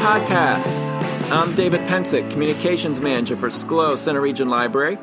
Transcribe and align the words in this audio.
Podcast. 0.00 1.30
I'm 1.30 1.54
David 1.54 1.80
Pensick, 1.82 2.28
Communications 2.32 3.00
Manager 3.00 3.36
for 3.36 3.48
Schlow 3.48 3.96
Centre 3.96 4.20
Region 4.20 4.48
Library. 4.48 4.98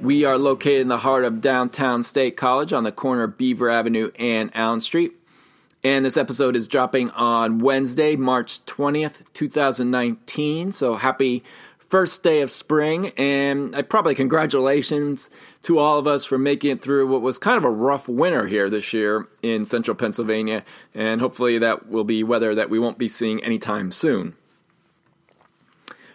We 0.00 0.24
are 0.24 0.38
located 0.38 0.80
in 0.80 0.88
the 0.88 0.96
heart 0.96 1.26
of 1.26 1.42
downtown 1.42 2.02
State 2.02 2.34
College 2.34 2.72
on 2.72 2.84
the 2.84 2.92
corner 2.92 3.24
of 3.24 3.36
Beaver 3.36 3.68
Avenue 3.68 4.10
and 4.18 4.50
Allen 4.54 4.80
Street. 4.80 5.12
And 5.84 6.06
this 6.06 6.16
episode 6.16 6.56
is 6.56 6.68
dropping 6.68 7.10
on 7.10 7.58
Wednesday, 7.58 8.16
March 8.16 8.64
20th, 8.64 9.30
2019. 9.34 10.72
So 10.72 10.94
happy 10.94 11.44
first 11.78 12.22
day 12.22 12.40
of 12.40 12.50
spring. 12.50 13.08
And 13.18 13.76
I 13.76 13.82
probably 13.82 14.14
congratulations 14.14 15.28
to 15.64 15.78
all 15.78 15.98
of 15.98 16.06
us 16.06 16.24
for 16.24 16.38
making 16.38 16.70
it 16.70 16.80
through 16.80 17.06
what 17.06 17.20
was 17.20 17.36
kind 17.36 17.58
of 17.58 17.64
a 17.64 17.70
rough 17.70 18.08
winter 18.08 18.46
here 18.46 18.70
this 18.70 18.94
year 18.94 19.28
in 19.42 19.66
central 19.66 19.94
Pennsylvania. 19.94 20.64
And 20.94 21.20
hopefully 21.20 21.58
that 21.58 21.90
will 21.90 22.04
be 22.04 22.24
weather 22.24 22.54
that 22.54 22.70
we 22.70 22.78
won't 22.78 22.96
be 22.96 23.08
seeing 23.08 23.44
anytime 23.44 23.92
soon. 23.92 24.34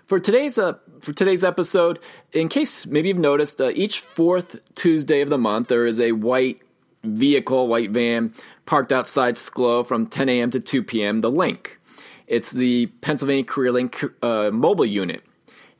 For 0.08 0.20
today's 0.20 0.60
uh, 0.60 0.74
for 1.06 1.14
today's 1.14 1.44
episode, 1.44 2.00
in 2.34 2.50
case 2.50 2.86
maybe 2.86 3.10
you've 3.10 3.18
noticed, 3.18 3.62
uh, 3.62 3.72
each 3.76 4.00
fourth 4.00 4.60
Tuesday 4.76 5.22
of 5.22 5.30
the 5.30 5.38
month 5.38 5.68
there 5.68 5.86
is 5.86 6.00
a 6.00 6.12
white 6.12 6.62
vehicle, 7.04 7.68
white 7.68 7.92
van 7.92 8.34
parked 8.66 8.92
outside 8.92 9.36
Schlow 9.36 9.86
from 9.86 10.08
10 10.08 10.28
a.m. 10.28 10.52
to 10.52 10.60
2 10.60 10.84
p.m. 10.84 11.22
The 11.22 11.32
Link. 11.32 11.80
It's 12.28 12.52
the 12.52 12.88
Pennsylvania 13.02 13.44
Career 13.44 13.72
Link 13.72 14.04
uh, 14.24 14.50
mobile 14.52 14.86
unit 14.86 15.24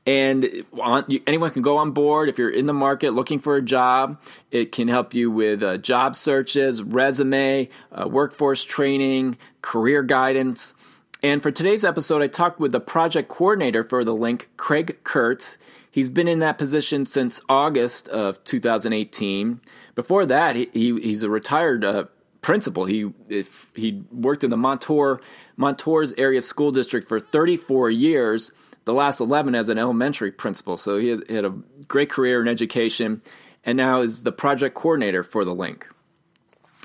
and 0.08 0.64
on, 0.80 1.06
anyone 1.26 1.52
can 1.52 1.64
go 1.64 1.78
on 1.78 1.92
board 1.92 2.30
if 2.30 2.38
you're 2.38 2.50
in 2.50 2.68
the 2.68 2.74
market 2.74 3.12
looking 3.12 3.40
for 3.40 3.56
a 3.56 3.62
job. 3.62 4.22
It 4.52 4.72
can 4.72 4.88
help 4.88 5.14
you 5.14 5.32
with 5.32 5.64
uh, 5.64 5.78
job 5.78 6.16
searches, 6.16 6.84
resume, 6.84 7.70
uh, 7.92 8.08
workforce 8.08 8.64
training, 8.64 9.38
career 9.62 10.04
guidance. 10.04 10.76
And 11.24 11.42
for 11.42 11.52
today's 11.52 11.84
episode, 11.84 12.22
I 12.22 12.28
talked 12.28 12.60
with 12.60 12.72
the 12.72 12.80
project 12.80 13.30
coordinator 13.30 13.84
for 13.84 14.04
the 14.04 14.14
link, 14.14 14.50
Craig 14.58 15.00
Kurtz. 15.04 15.58
He's 15.90 16.10
been 16.10 16.28
in 16.28 16.40
that 16.40 16.58
position 16.58 17.06
since 17.06 17.40
August 17.48 18.08
of 18.10 18.44
2018. 18.44 19.62
Before 19.96 20.26
that, 20.26 20.56
he, 20.56 20.70
he 20.74 21.00
he's 21.00 21.24
a 21.24 21.30
retired 21.30 21.86
uh, 21.86 22.06
principal. 22.42 22.86
He 22.86 23.12
if 23.30 23.72
he 23.74 24.04
worked 24.12 24.44
in 24.44 24.50
the 24.50 24.58
Montour 24.58 25.22
Montour's 25.58 26.14
area 26.18 26.42
school 26.42 26.72
district 26.72 27.08
for 27.08 27.20
34 27.20 27.90
years 27.90 28.52
the 28.86 28.94
last 28.94 29.20
11 29.20 29.56
as 29.56 29.70
an 29.70 29.78
elementary 29.78 30.32
principal. 30.32 30.78
So 30.78 30.98
he, 30.98 31.10
has, 31.10 31.22
he 31.28 31.34
had 31.34 31.46
a 31.46 31.56
great 31.88 32.10
career 32.10 32.42
in 32.42 32.48
education 32.48 33.22
and 33.66 33.78
now 33.78 34.02
is 34.02 34.24
the 34.24 34.32
project 34.32 34.76
coordinator 34.76 35.24
for 35.24 35.44
the 35.44 35.56
link. 35.56 35.88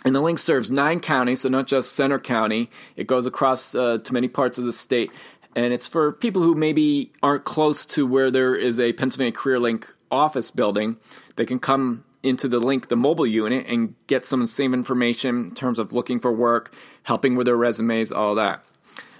And 0.04 0.14
the 0.14 0.20
link 0.20 0.38
serves 0.38 0.70
nine 0.70 1.00
counties, 1.00 1.42
so 1.42 1.48
not 1.48 1.66
just 1.66 1.92
Centre 1.92 2.18
County. 2.18 2.70
It 2.96 3.06
goes 3.06 3.26
across 3.26 3.74
uh, 3.74 3.98
to 3.98 4.12
many 4.14 4.28
parts 4.28 4.56
of 4.56 4.64
the 4.64 4.72
state. 4.72 5.10
And 5.54 5.72
it's 5.72 5.86
for 5.86 6.12
people 6.12 6.42
who 6.42 6.54
maybe 6.54 7.12
aren't 7.22 7.44
close 7.44 7.84
to 7.86 8.06
where 8.06 8.30
there 8.30 8.54
is 8.54 8.78
a 8.78 8.92
Pennsylvania 8.92 9.32
Career 9.32 9.58
Link 9.58 9.92
office 10.10 10.50
building. 10.50 10.96
They 11.36 11.44
can 11.44 11.58
come 11.58 12.04
into 12.22 12.48
the 12.48 12.60
link, 12.60 12.88
the 12.88 12.96
mobile 12.96 13.26
unit, 13.26 13.66
and 13.66 13.94
get 14.06 14.24
some 14.24 14.40
of 14.40 14.48
the 14.48 14.52
same 14.52 14.74
information 14.74 15.46
in 15.48 15.54
terms 15.54 15.78
of 15.78 15.92
looking 15.92 16.20
for 16.20 16.32
work, 16.32 16.74
helping 17.02 17.34
with 17.36 17.46
their 17.46 17.56
resumes, 17.56 18.12
all 18.12 18.34
that. 18.34 18.64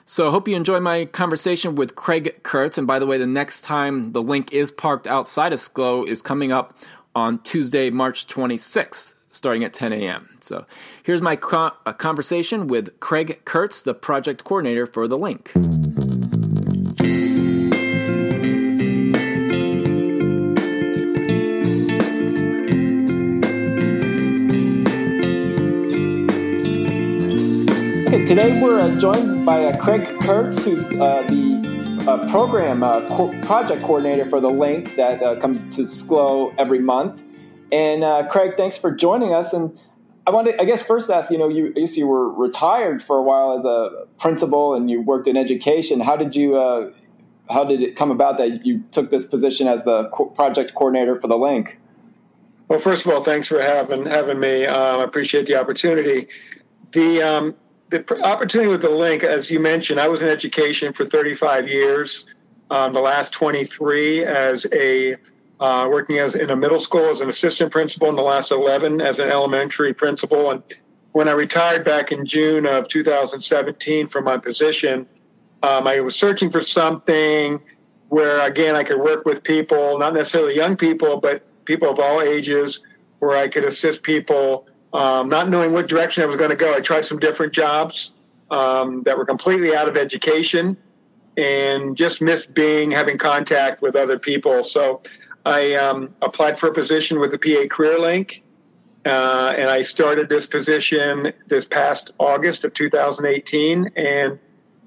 So 0.07 0.29
I 0.29 0.31
hope 0.33 0.49
you 0.49 0.57
enjoy 0.57 0.81
my 0.81 1.05
conversation 1.07 1.77
with 1.77 1.95
Craig 1.95 2.43
Kurtz. 2.43 2.77
And 2.77 2.87
by 2.87 2.99
the 2.99 3.07
way, 3.07 3.17
the 3.17 3.27
next 3.27 3.63
time 3.63 4.13
the 4.13 4.23
link 4.23 4.53
is 4.53 4.73
parked 4.73 5.07
outside 5.07 5.53
of 5.53 5.61
Schlow 5.61 6.07
is 6.07 6.21
coming 6.21 6.53
up 6.53 6.77
on 7.15 7.39
Tuesday, 7.39 7.91
March 7.91 8.27
26th, 8.27 9.15
starting 9.31 9.65
at 9.65 9.73
10 9.73 9.93
a.m. 9.93 10.29
So 10.41 10.67
here's 11.03 11.23
my 11.23 11.37
co- 11.37 11.73
conversation 11.99 12.67
with 12.67 12.99
Craig 13.01 13.41
Kurtz, 13.45 13.83
the 13.83 13.95
project 13.95 14.45
coordinator 14.45 14.87
for 14.87 15.07
the 15.07 15.19
link. 15.19 15.53
Okay, 28.13 28.25
today 28.27 28.61
we're 28.61 28.81
uh, 28.81 28.99
joined 28.99 29.47
by 29.47 29.65
uh, 29.67 29.77
Craig 29.81 30.05
Kurtz, 30.21 30.65
who's 30.65 30.85
uh, 30.99 31.23
the 31.29 32.05
uh, 32.09 32.29
program 32.29 32.83
uh, 32.83 33.07
co- 33.07 33.39
project 33.43 33.83
coordinator 33.83 34.29
for 34.29 34.41
the 34.41 34.49
link 34.51 34.97
that 34.97 35.23
uh, 35.23 35.39
comes 35.39 35.63
to 35.77 35.83
Schlow 35.83 36.53
every 36.59 36.81
month. 36.81 37.23
And 37.73 38.31
Craig, 38.31 38.57
thanks 38.57 38.79
for 38.79 38.91
joining 38.91 39.33
us. 39.33 39.53
And 39.53 39.79
I 40.27 40.31
wanted, 40.31 40.61
I 40.61 40.65
guess, 40.65 40.83
first 40.83 41.11
ask 41.11 41.31
you 41.31 41.39
know, 41.39 41.49
you 41.49 41.73
you 41.77 42.07
were 42.07 42.31
retired 42.31 43.03
for 43.03 43.17
a 43.17 43.23
while 43.23 43.57
as 43.57 43.65
a 43.65 44.07
principal, 44.19 44.75
and 44.75 44.91
you 44.91 45.03
worked 45.03 45.29
in 45.29 45.37
education. 45.37 46.01
How 46.01 46.17
did 46.17 46.37
you 46.37 46.93
how 47.51 47.65
did 47.65 47.83
it 47.83 47.97
come 47.97 48.11
about 48.11 48.39
that 48.39 48.65
you 48.65 48.83
took 48.93 49.11
this 49.11 49.25
position 49.25 49.67
as 49.67 49.85
the 49.85 50.09
co- 50.13 50.27
project 50.27 50.75
coordinator 50.75 51.17
for 51.17 51.27
the 51.27 51.37
link? 51.37 51.79
Well, 52.69 52.79
first 52.79 53.05
of 53.05 53.13
all, 53.13 53.25
thanks 53.25 53.49
for 53.49 53.61
having 53.61 54.07
having 54.07 54.39
me. 54.39 54.67
I 54.67 55.03
appreciate 55.03 55.47
the 55.47 55.57
opportunity. 55.57 56.29
The 56.93 57.23
um, 57.23 57.55
the 57.91 58.23
opportunity 58.23 58.71
with 58.71 58.83
the 58.83 58.91
link, 58.91 59.25
as 59.25 59.51
you 59.51 59.59
mentioned, 59.59 60.01
I 60.01 60.07
was 60.07 60.23
in 60.23 60.29
education 60.29 60.93
for 60.93 61.05
35 61.05 61.69
years. 61.69 62.27
Um, 62.71 62.93
the 62.93 63.01
last 63.01 63.33
23 63.33 64.25
as 64.25 64.65
a 64.73 65.17
uh, 65.61 65.87
working 65.91 66.19
as 66.19 66.35
in 66.35 66.51
a 66.51 66.57
middle 66.57 66.81
school 66.81 67.11
as 67.11 67.21
an 67.21 67.29
assistant 67.29 67.71
principal, 67.71 68.09
in 68.09 68.17
the 68.17 68.23
last 68.23 68.51
11 68.51 69.01
as 69.01 69.19
an 69.19 69.29
elementary 69.29 69.93
principal. 69.93 70.51
And 70.51 70.63
when 71.13 71.29
I 71.29 71.33
retired 71.33 71.85
back 71.85 72.13
in 72.13 72.25
June 72.25 72.67
of 72.67 72.89
2017 72.89 74.09
from 74.09 74.25
my 74.25 74.39
position, 74.39 75.07
um, 75.63 75.87
I 75.87 76.01
was 76.01 76.17
searching 76.17 76.51
for 76.51 76.63
something 76.63 77.61
where 78.09 78.41
again 78.41 78.75
I 78.75 78.83
could 78.83 78.99
work 78.99 79.25
with 79.25 79.45
people, 79.45 79.99
not 79.99 80.15
necessarily 80.15 80.57
young 80.57 80.77
people, 80.77 81.21
but 81.21 81.45
people 81.65 81.91
of 81.91 82.01
all 82.01 82.23
ages, 82.23 82.83
where 83.19 83.37
I 83.37 83.49
could 83.49 83.65
assist 83.65 84.03
people 84.03 84.67
um, 84.93 85.29
not 85.29 85.49
knowing 85.49 85.73
what 85.73 85.89
direction 85.89 86.23
I 86.23 86.27
was 86.27 86.37
going 86.37 86.51
to 86.51 86.57
go, 86.57 86.75
I 86.75 86.81
tried 86.81 87.05
some 87.05 87.19
different 87.19 87.53
jobs 87.53 88.13
um, 88.51 89.03
that 89.03 89.17
were 89.17 89.25
completely 89.25 89.77
out 89.77 89.89
of 89.89 89.97
education 89.97 90.77
and 91.37 91.97
just 91.97 92.21
missed 92.21 92.53
being 92.55 92.91
having 92.91 93.17
contact 93.17 93.83
with 93.83 93.95
other 93.95 94.19
people. 94.19 94.65
So 94.65 95.03
I 95.45 95.75
um, 95.75 96.13
applied 96.23 96.59
for 96.59 96.69
a 96.69 96.73
position 96.73 97.19
with 97.21 97.31
the 97.31 97.39
PA 97.39 97.75
Career 97.75 97.99
Link, 97.99 98.43
uh, 99.07 99.55
and 99.57 99.71
I 99.71 99.83
started 99.83 100.29
this 100.29 100.47
position 100.47 101.33
this 101.47 101.65
past 101.65 102.13
August 102.19 102.65
of 102.65 102.75
2018, 102.75 103.93
and 103.97 104.39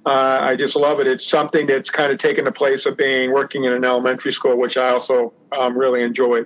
uh, 0.05 0.39
I 0.41 0.55
just 0.55 0.75
love 0.75 0.99
it. 0.99 1.07
It's 1.07 1.27
something 1.27 1.65
that's 1.65 1.89
kind 1.89 2.11
of 2.11 2.19
taken 2.19 2.45
the 2.45 2.51
place 2.51 2.85
of 2.85 2.97
being 2.97 3.31
working 3.31 3.63
in 3.63 3.73
an 3.73 3.83
elementary 3.83 4.31
school, 4.31 4.57
which 4.57 4.77
I 4.77 4.89
also 4.89 5.33
um, 5.51 5.77
really 5.77 6.03
enjoy. 6.03 6.43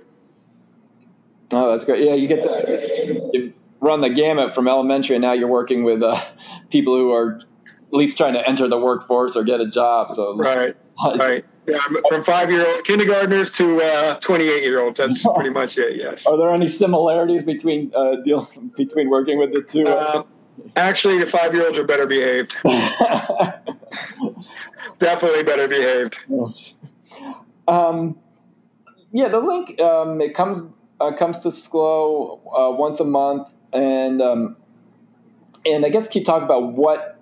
Oh, 1.50 1.70
that's 1.70 1.84
great. 1.84 2.04
Yeah, 2.04 2.14
you 2.14 2.28
get 2.28 2.42
to 2.42 3.30
you 3.32 3.52
run 3.80 4.00
the 4.00 4.10
gamut 4.10 4.54
from 4.54 4.68
elementary, 4.68 5.16
and 5.16 5.22
now 5.22 5.32
you're 5.32 5.48
working 5.48 5.84
with 5.84 6.02
uh, 6.02 6.22
people 6.70 6.96
who 6.96 7.12
are 7.12 7.40
at 7.40 7.94
least 7.94 8.16
trying 8.16 8.34
to 8.34 8.48
enter 8.48 8.68
the 8.68 8.78
workforce 8.78 9.36
or 9.36 9.44
get 9.44 9.60
a 9.60 9.68
job. 9.68 10.12
So 10.12 10.36
right, 10.36 10.76
right. 11.16 11.44
Yeah, 11.68 11.78
from 12.08 12.24
five-year-old 12.24 12.84
kindergartners 12.84 13.50
to 13.52 13.82
uh, 13.82 14.18
28-year-olds. 14.20 14.98
That's 14.98 15.26
pretty 15.34 15.50
much 15.50 15.76
it. 15.76 15.96
Yes. 15.96 16.26
Are 16.26 16.38
there 16.38 16.50
any 16.50 16.66
similarities 16.68 17.44
between 17.44 17.92
uh, 17.94 18.16
deal, 18.24 18.50
between 18.76 19.10
working 19.10 19.38
with 19.38 19.52
the 19.52 19.60
two? 19.62 19.86
Uh, 19.86 20.24
actually, 20.76 21.18
the 21.18 21.26
five-year-olds 21.26 21.76
are 21.76 21.84
better 21.84 22.06
behaved. 22.06 22.56
Definitely 24.98 25.42
better 25.44 25.68
behaved. 25.68 26.18
Um, 27.68 28.18
yeah, 29.12 29.28
the 29.28 29.40
link 29.40 29.78
um, 29.78 30.22
it 30.22 30.34
comes 30.34 30.62
uh, 31.00 31.12
comes 31.12 31.38
to 31.40 31.48
Schlow 31.48 32.40
uh, 32.46 32.72
once 32.72 32.98
a 32.98 33.04
month, 33.04 33.46
and 33.74 34.22
um, 34.22 34.56
and 35.66 35.84
I 35.84 35.90
guess 35.90 36.08
can 36.08 36.20
you 36.20 36.24
talk 36.24 36.42
about 36.42 36.72
what 36.72 37.17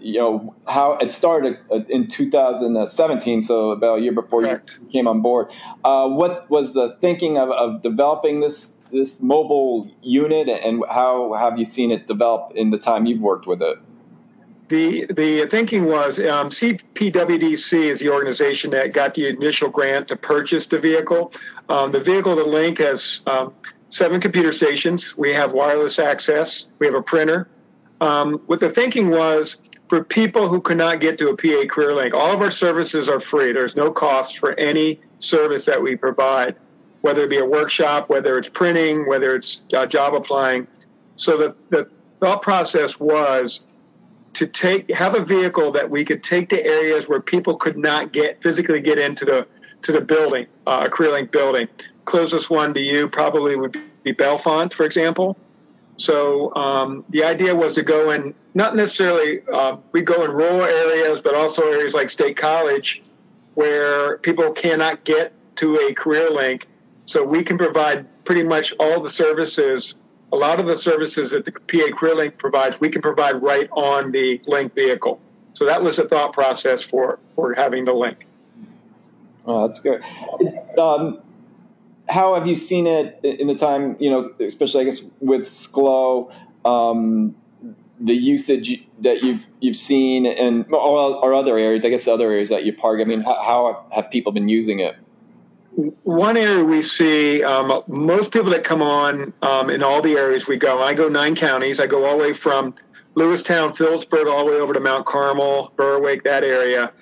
you 0.00 0.18
know 0.18 0.54
how 0.66 0.94
it 0.94 1.12
started 1.12 1.58
uh, 1.70 1.80
in 1.88 2.08
2017, 2.08 3.42
so 3.42 3.70
about 3.70 3.98
a 3.98 4.02
year 4.02 4.12
before 4.12 4.42
Correct. 4.42 4.78
you 4.80 4.88
came 4.88 5.08
on 5.08 5.22
board. 5.22 5.50
Uh, 5.84 6.08
what 6.08 6.48
was 6.50 6.74
the 6.74 6.96
thinking 7.00 7.38
of, 7.38 7.50
of 7.50 7.82
developing 7.82 8.40
this 8.40 8.74
this 8.92 9.20
mobile 9.20 9.90
unit, 10.02 10.48
and 10.48 10.84
how 10.88 11.32
have 11.32 11.58
you 11.58 11.64
seen 11.64 11.90
it 11.90 12.06
develop 12.06 12.52
in 12.54 12.70
the 12.70 12.78
time 12.78 13.06
you've 13.06 13.22
worked 13.22 13.46
with 13.46 13.62
it? 13.62 13.78
The, 14.68 15.04
the 15.06 15.46
thinking 15.48 15.84
was 15.84 16.18
um, 16.18 16.48
CPWDC 16.48 17.84
is 17.84 17.98
the 17.98 18.08
organization 18.08 18.70
that 18.70 18.94
got 18.94 19.14
the 19.14 19.28
initial 19.28 19.68
grant 19.68 20.08
to 20.08 20.16
purchase 20.16 20.66
the 20.66 20.78
vehicle. 20.78 21.32
Um, 21.68 21.92
the 21.92 22.00
vehicle, 22.00 22.36
the 22.36 22.44
Link, 22.44 22.78
has 22.78 23.20
um, 23.26 23.52
seven 23.90 24.18
computer 24.20 24.50
stations. 24.50 25.16
We 25.16 25.34
have 25.34 25.52
wireless 25.52 25.98
access. 25.98 26.68
We 26.78 26.86
have 26.86 26.94
a 26.94 27.02
printer. 27.02 27.48
Um, 28.02 28.40
what 28.46 28.58
the 28.58 28.68
thinking 28.68 29.10
was 29.10 29.58
for 29.88 30.02
people 30.02 30.48
who 30.48 30.60
could 30.60 30.76
not 30.76 31.00
get 31.00 31.18
to 31.18 31.28
a 31.28 31.36
PA 31.36 31.72
Career 31.72 31.94
Link, 31.94 32.14
all 32.14 32.32
of 32.32 32.40
our 32.40 32.50
services 32.50 33.08
are 33.08 33.20
free. 33.20 33.52
There's 33.52 33.76
no 33.76 33.92
cost 33.92 34.38
for 34.38 34.58
any 34.58 35.00
service 35.18 35.66
that 35.66 35.80
we 35.80 35.94
provide, 35.94 36.56
whether 37.02 37.22
it 37.22 37.30
be 37.30 37.38
a 37.38 37.44
workshop, 37.44 38.08
whether 38.08 38.38
it's 38.38 38.48
printing, 38.48 39.06
whether 39.06 39.36
it's 39.36 39.62
uh, 39.72 39.86
job 39.86 40.14
applying. 40.14 40.66
So 41.14 41.36
the, 41.36 41.56
the 41.68 41.88
thought 42.18 42.42
process 42.42 42.98
was 42.98 43.60
to 44.32 44.48
take 44.48 44.90
have 44.90 45.14
a 45.14 45.24
vehicle 45.24 45.70
that 45.70 45.88
we 45.88 46.04
could 46.04 46.24
take 46.24 46.48
to 46.48 46.60
areas 46.60 47.08
where 47.08 47.20
people 47.20 47.56
could 47.56 47.76
not 47.76 48.12
get 48.12 48.42
physically 48.42 48.80
get 48.80 48.98
into 48.98 49.24
the 49.24 49.46
to 49.82 49.92
the 49.92 50.00
building, 50.00 50.46
uh, 50.66 50.88
a 50.88 50.90
CareerLink 50.90 51.30
building. 51.30 51.68
Closest 52.04 52.50
one 52.50 52.74
to 52.74 52.80
you 52.80 53.08
probably 53.08 53.54
would 53.54 53.78
be 54.02 54.12
Bellefonte, 54.12 54.72
for 54.72 54.84
example. 54.84 55.36
So 56.02 56.52
um, 56.56 57.04
the 57.10 57.22
idea 57.22 57.54
was 57.54 57.76
to 57.76 57.82
go 57.82 58.10
in, 58.10 58.34
not 58.54 58.74
necessarily, 58.74 59.42
uh, 59.52 59.76
we 59.92 60.02
go 60.02 60.24
in 60.24 60.32
rural 60.32 60.62
areas, 60.62 61.22
but 61.22 61.36
also 61.36 61.62
areas 61.62 61.94
like 61.94 62.10
State 62.10 62.36
College 62.36 63.02
where 63.54 64.18
people 64.18 64.50
cannot 64.50 65.04
get 65.04 65.32
to 65.56 65.76
a 65.76 65.94
career 65.94 66.28
link. 66.28 66.66
So 67.04 67.22
we 67.22 67.44
can 67.44 67.56
provide 67.56 68.24
pretty 68.24 68.42
much 68.42 68.74
all 68.80 69.00
the 69.00 69.10
services, 69.10 69.94
a 70.32 70.36
lot 70.36 70.58
of 70.58 70.66
the 70.66 70.76
services 70.76 71.30
that 71.30 71.44
the 71.44 71.52
PA 71.52 71.96
Career 71.96 72.16
Link 72.16 72.36
provides, 72.36 72.80
we 72.80 72.88
can 72.88 73.00
provide 73.00 73.40
right 73.40 73.68
on 73.70 74.10
the 74.10 74.40
link 74.48 74.74
vehicle. 74.74 75.20
So 75.52 75.66
that 75.66 75.82
was 75.84 75.98
the 75.98 76.08
thought 76.08 76.32
process 76.32 76.82
for, 76.82 77.20
for 77.36 77.54
having 77.54 77.84
the 77.84 77.92
link. 77.92 78.26
Oh, 79.46 79.68
that's 79.68 79.78
good. 79.78 80.02
Um, 80.76 81.20
how 82.08 82.34
have 82.34 82.46
you 82.46 82.54
seen 82.54 82.86
it 82.86 83.20
in 83.22 83.46
the 83.46 83.54
time, 83.54 83.96
you 83.98 84.10
know, 84.10 84.32
especially 84.40 84.82
I 84.82 84.84
guess 84.84 85.02
with 85.20 85.42
Schlow, 85.42 86.32
um, 86.64 87.34
the 88.00 88.14
usage 88.14 88.82
that 89.00 89.22
you've 89.22 89.48
you've 89.60 89.76
seen 89.76 90.26
and 90.26 90.66
or, 90.72 91.16
or, 91.16 91.34
other 91.34 91.56
areas, 91.56 91.84
I 91.84 91.90
guess 91.90 92.08
other 92.08 92.30
areas 92.30 92.48
that 92.48 92.64
you 92.64 92.72
park. 92.72 93.00
I 93.00 93.04
mean, 93.04 93.20
how, 93.20 93.40
how 93.42 93.86
have 93.92 94.10
people 94.10 94.32
been 94.32 94.48
using 94.48 94.80
it? 94.80 94.96
One 96.02 96.36
area 96.36 96.64
we 96.64 96.82
see 96.82 97.42
um, 97.42 97.82
most 97.86 98.32
people 98.32 98.50
that 98.50 98.64
come 98.64 98.82
on 98.82 99.32
um, 99.40 99.70
in 99.70 99.82
all 99.82 100.02
the 100.02 100.14
areas 100.14 100.46
we 100.46 100.56
go. 100.56 100.82
I 100.82 100.94
go 100.94 101.08
nine 101.08 101.34
counties. 101.34 101.80
I 101.80 101.86
go 101.86 102.04
all 102.04 102.18
the 102.18 102.24
way 102.24 102.32
from 102.32 102.74
Lewistown, 103.14 103.76
Philipsburg, 103.76 104.26
all 104.26 104.44
the 104.44 104.52
way 104.52 104.58
over 104.58 104.74
to 104.74 104.80
Mount 104.80 105.06
Carmel, 105.06 105.72
Berwick, 105.76 106.24
that 106.24 106.44
area. 106.44 106.92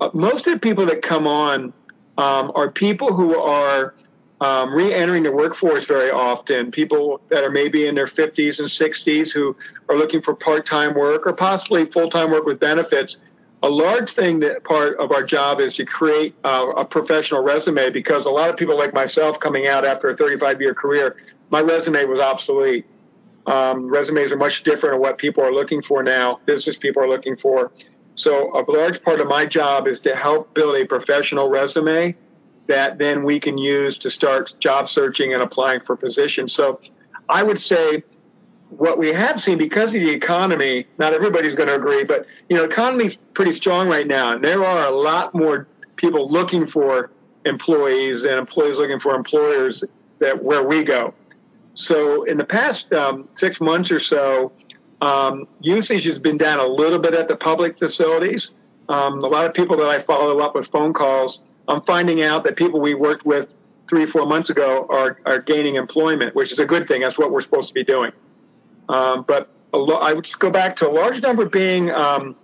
Uh, 0.00 0.10
most 0.14 0.46
of 0.46 0.54
the 0.54 0.58
people 0.58 0.86
that 0.86 1.02
come 1.02 1.26
on 1.26 1.72
um, 2.16 2.50
are 2.54 2.70
people 2.70 3.12
who 3.12 3.38
are 3.38 3.94
um, 4.40 4.72
re-entering 4.72 5.24
the 5.24 5.32
workforce 5.32 5.84
very 5.84 6.10
often. 6.10 6.70
People 6.70 7.20
that 7.28 7.42
are 7.44 7.50
maybe 7.50 7.86
in 7.86 7.94
their 7.94 8.06
50s 8.06 8.60
and 8.60 8.68
60s 8.68 9.32
who 9.32 9.56
are 9.88 9.96
looking 9.96 10.20
for 10.20 10.34
part-time 10.34 10.94
work 10.94 11.26
or 11.26 11.32
possibly 11.32 11.84
full-time 11.84 12.30
work 12.30 12.44
with 12.44 12.60
benefits. 12.60 13.18
A 13.64 13.68
large 13.68 14.12
thing 14.12 14.38
that 14.40 14.62
part 14.62 14.96
of 14.98 15.10
our 15.10 15.24
job 15.24 15.60
is 15.60 15.74
to 15.74 15.84
create 15.84 16.36
uh, 16.44 16.72
a 16.76 16.84
professional 16.84 17.42
resume 17.42 17.90
because 17.90 18.26
a 18.26 18.30
lot 18.30 18.50
of 18.50 18.56
people 18.56 18.76
like 18.76 18.94
myself 18.94 19.40
coming 19.40 19.66
out 19.66 19.84
after 19.84 20.08
a 20.08 20.16
35-year 20.16 20.74
career, 20.74 21.16
my 21.50 21.60
resume 21.60 22.04
was 22.04 22.20
obsolete. 22.20 22.86
Um, 23.46 23.88
resumes 23.88 24.30
are 24.30 24.36
much 24.36 24.62
different 24.62 24.96
of 24.96 25.00
what 25.00 25.18
people 25.18 25.42
are 25.42 25.52
looking 25.52 25.82
for 25.82 26.04
now. 26.04 26.38
Business 26.46 26.76
people 26.76 27.02
are 27.02 27.08
looking 27.08 27.36
for. 27.36 27.72
So 28.14 28.52
a 28.52 28.62
large 28.70 29.02
part 29.02 29.20
of 29.20 29.26
my 29.26 29.46
job 29.46 29.88
is 29.88 30.00
to 30.00 30.14
help 30.14 30.54
build 30.54 30.76
a 30.76 30.84
professional 30.84 31.48
resume 31.48 32.14
that 32.68 32.98
then 32.98 33.24
we 33.24 33.40
can 33.40 33.58
use 33.58 33.98
to 33.98 34.10
start 34.10 34.54
job 34.60 34.88
searching 34.88 35.34
and 35.34 35.42
applying 35.42 35.80
for 35.80 35.96
positions. 35.96 36.52
So 36.52 36.80
I 37.28 37.42
would 37.42 37.58
say 37.58 38.04
what 38.70 38.98
we 38.98 39.08
have 39.08 39.40
seen 39.40 39.58
because 39.58 39.94
of 39.94 40.02
the 40.02 40.10
economy, 40.10 40.86
not 40.98 41.14
everybody's 41.14 41.54
going 41.54 41.68
to 41.68 41.74
agree, 41.74 42.04
but 42.04 42.26
you 42.48 42.56
know, 42.56 42.64
economy's 42.64 43.16
pretty 43.34 43.52
strong 43.52 43.88
right 43.88 44.06
now, 44.06 44.32
and 44.32 44.44
there 44.44 44.64
are 44.64 44.86
a 44.86 44.90
lot 44.90 45.34
more 45.34 45.66
people 45.96 46.30
looking 46.30 46.66
for 46.66 47.10
employees 47.44 48.24
and 48.24 48.34
employees 48.34 48.76
looking 48.76 49.00
for 49.00 49.14
employers 49.14 49.82
that 50.18 50.42
where 50.42 50.62
we 50.62 50.84
go. 50.84 51.14
So 51.72 52.24
in 52.24 52.36
the 52.36 52.44
past 52.44 52.92
um, 52.92 53.28
six 53.34 53.60
months 53.60 53.90
or 53.90 54.00
so, 54.00 54.52
um, 55.00 55.46
usage 55.60 56.04
has 56.04 56.18
been 56.18 56.36
down 56.36 56.58
a 56.58 56.66
little 56.66 56.98
bit 56.98 57.14
at 57.14 57.28
the 57.28 57.36
public 57.36 57.78
facilities. 57.78 58.52
Um, 58.88 59.22
a 59.24 59.28
lot 59.28 59.46
of 59.46 59.54
people 59.54 59.76
that 59.78 59.88
I 59.88 59.98
follow 59.98 60.40
up 60.40 60.54
with 60.54 60.66
phone 60.66 60.92
calls 60.92 61.42
I'm 61.68 61.82
finding 61.82 62.22
out 62.22 62.44
that 62.44 62.56
people 62.56 62.80
we 62.80 62.94
worked 62.94 63.26
with 63.26 63.54
three 63.88 64.06
four 64.06 64.26
months 64.26 64.50
ago 64.50 64.86
are, 64.90 65.20
are 65.24 65.40
gaining 65.40 65.76
employment, 65.76 66.34
which 66.34 66.52
is 66.52 66.58
a 66.58 66.64
good 66.66 66.86
thing. 66.86 67.02
That's 67.02 67.18
what 67.18 67.30
we're 67.30 67.40
supposed 67.40 67.68
to 67.68 67.74
be 67.74 67.84
doing. 67.84 68.12
Um, 68.88 69.24
but 69.26 69.50
lo- 69.72 69.96
I 69.96 70.12
would 70.12 70.24
just 70.24 70.38
go 70.38 70.50
back 70.50 70.76
to 70.76 70.88
a 70.88 70.92
large 70.92 71.22
number 71.22 71.46
being 71.46 71.90
um, 71.90 72.36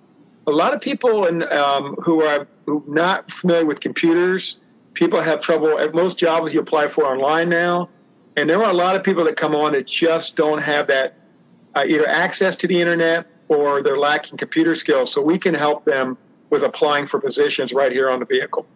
a 0.47 0.51
lot 0.51 0.75
of 0.75 0.81
people 0.81 1.27
in, 1.27 1.43
um, 1.45 1.97
who 1.97 2.23
are 2.23 2.47
who 2.67 2.85
not 2.87 3.31
familiar 3.31 3.67
with 3.67 3.81
computers. 3.81 4.59
People 4.95 5.21
have 5.21 5.43
trouble 5.43 5.79
at 5.79 5.95
most 5.95 6.19
jobs 6.19 6.55
you 6.55 6.61
apply 6.61 6.89
for 6.89 7.05
online 7.05 7.49
now. 7.49 7.89
And 8.37 8.49
there 8.49 8.63
are 8.63 8.71
a 8.71 8.75
lot 8.75 8.97
of 8.97 9.05
people 9.05 9.25
that 9.25 9.37
come 9.37 9.55
on 9.55 9.73
that 9.73 9.87
just 9.87 10.37
don't 10.37 10.63
have 10.63 10.87
that 10.89 11.17
uh, 11.75 11.85
either 11.87 12.09
access 12.09 12.55
to 12.57 12.67
the 12.67 12.81
internet 12.81 13.27
or 13.49 13.83
they're 13.83 13.99
lacking 13.99 14.39
computer 14.39 14.75
skills. 14.75 15.13
So 15.13 15.21
we 15.21 15.39
can 15.39 15.55
help 15.55 15.85
them 15.85 16.17
with 16.51 16.63
applying 16.63 17.07
for 17.07 17.21
positions 17.21 17.73
right 17.73 17.93
here 17.93 18.09
on 18.09 18.21
the 18.21 18.27
vehicle. 18.27 18.67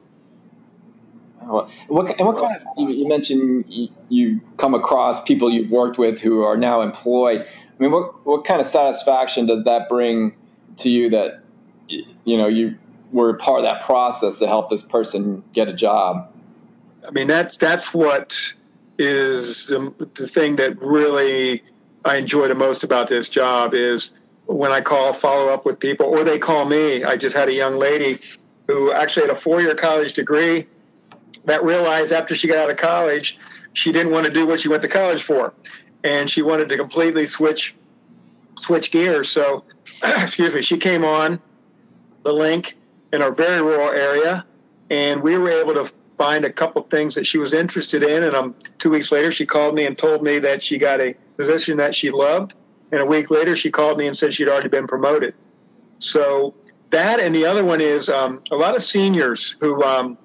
What, 1.48 1.70
and 1.88 2.26
what 2.26 2.38
kind 2.38 2.56
of, 2.56 2.62
you, 2.76 3.08
mentioned 3.08 3.64
you, 3.68 3.88
you 4.08 4.40
come 4.56 4.74
across 4.74 5.20
people 5.22 5.50
you've 5.50 5.70
worked 5.70 5.98
with 5.98 6.20
who 6.20 6.42
are 6.42 6.56
now 6.56 6.82
employed. 6.82 7.40
I 7.40 7.82
mean, 7.82 7.90
what, 7.90 8.26
what 8.26 8.44
kind 8.44 8.60
of 8.60 8.66
satisfaction 8.66 9.46
does 9.46 9.64
that 9.64 9.88
bring 9.88 10.34
to 10.78 10.90
you 10.90 11.10
that, 11.10 11.40
you 11.88 12.36
know, 12.36 12.46
you 12.46 12.76
were 13.12 13.34
part 13.34 13.58
of 13.60 13.64
that 13.64 13.82
process 13.82 14.38
to 14.40 14.46
help 14.46 14.68
this 14.68 14.82
person 14.82 15.42
get 15.52 15.68
a 15.68 15.72
job? 15.72 16.30
I 17.06 17.10
mean, 17.10 17.26
that's, 17.26 17.56
that's 17.56 17.94
what 17.94 18.52
is 18.98 19.66
the, 19.68 19.94
the 20.14 20.26
thing 20.26 20.56
that 20.56 20.80
really 20.82 21.62
I 22.04 22.16
enjoy 22.16 22.48
the 22.48 22.54
most 22.54 22.84
about 22.84 23.08
this 23.08 23.28
job 23.28 23.72
is 23.74 24.10
when 24.46 24.72
I 24.72 24.80
call, 24.80 25.12
follow 25.12 25.48
up 25.48 25.64
with 25.64 25.78
people, 25.78 26.06
or 26.06 26.24
they 26.24 26.38
call 26.38 26.64
me. 26.64 27.04
I 27.04 27.16
just 27.16 27.34
had 27.34 27.48
a 27.48 27.52
young 27.52 27.76
lady 27.76 28.20
who 28.66 28.92
actually 28.92 29.26
had 29.28 29.36
a 29.36 29.40
four 29.40 29.60
year 29.62 29.74
college 29.74 30.12
degree 30.12 30.66
that 31.44 31.64
realized 31.64 32.12
after 32.12 32.34
she 32.34 32.48
got 32.48 32.58
out 32.58 32.70
of 32.70 32.76
college, 32.76 33.38
she 33.72 33.92
didn't 33.92 34.12
want 34.12 34.26
to 34.26 34.32
do 34.32 34.46
what 34.46 34.60
she 34.60 34.68
went 34.68 34.82
to 34.82 34.88
college 34.88 35.22
for, 35.22 35.54
and 36.04 36.28
she 36.28 36.42
wanted 36.42 36.68
to 36.68 36.76
completely 36.76 37.26
switch 37.26 37.74
switch 38.58 38.90
gears. 38.90 39.28
So, 39.28 39.64
excuse 40.02 40.52
me, 40.52 40.62
she 40.62 40.78
came 40.78 41.04
on 41.04 41.40
the 42.24 42.32
link 42.32 42.76
in 43.12 43.22
our 43.22 43.32
very 43.32 43.62
rural 43.62 43.90
area, 43.90 44.44
and 44.90 45.22
we 45.22 45.36
were 45.36 45.50
able 45.50 45.74
to 45.74 45.92
find 46.18 46.44
a 46.44 46.52
couple 46.52 46.82
things 46.82 47.14
that 47.14 47.26
she 47.26 47.38
was 47.38 47.54
interested 47.54 48.02
in. 48.02 48.24
And 48.24 48.34
um, 48.34 48.54
two 48.78 48.90
weeks 48.90 49.12
later, 49.12 49.30
she 49.30 49.46
called 49.46 49.74
me 49.74 49.86
and 49.86 49.96
told 49.96 50.22
me 50.22 50.40
that 50.40 50.62
she 50.62 50.76
got 50.76 51.00
a 51.00 51.14
position 51.36 51.76
that 51.78 51.94
she 51.94 52.10
loved. 52.10 52.54
And 52.90 53.00
a 53.00 53.06
week 53.06 53.30
later, 53.30 53.54
she 53.54 53.70
called 53.70 53.98
me 53.98 54.08
and 54.08 54.16
said 54.16 54.34
she'd 54.34 54.48
already 54.48 54.68
been 54.68 54.86
promoted. 54.86 55.34
So 55.98 56.54
that 56.90 57.20
and 57.20 57.34
the 57.34 57.44
other 57.44 57.64
one 57.64 57.80
is 57.80 58.08
um, 58.08 58.42
a 58.50 58.56
lot 58.56 58.74
of 58.74 58.82
seniors 58.82 59.56
who 59.60 59.82
um, 59.84 60.18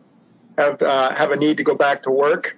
have 0.57 0.81
uh, 0.81 1.13
have 1.13 1.31
a 1.31 1.35
need 1.35 1.57
to 1.57 1.63
go 1.63 1.75
back 1.75 2.03
to 2.03 2.11
work 2.11 2.57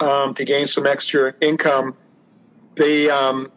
um, 0.00 0.34
to 0.34 0.44
gain 0.44 0.66
some 0.66 0.86
extra 0.86 1.34
income, 1.40 1.96
the 2.76 3.10
um, 3.10 3.52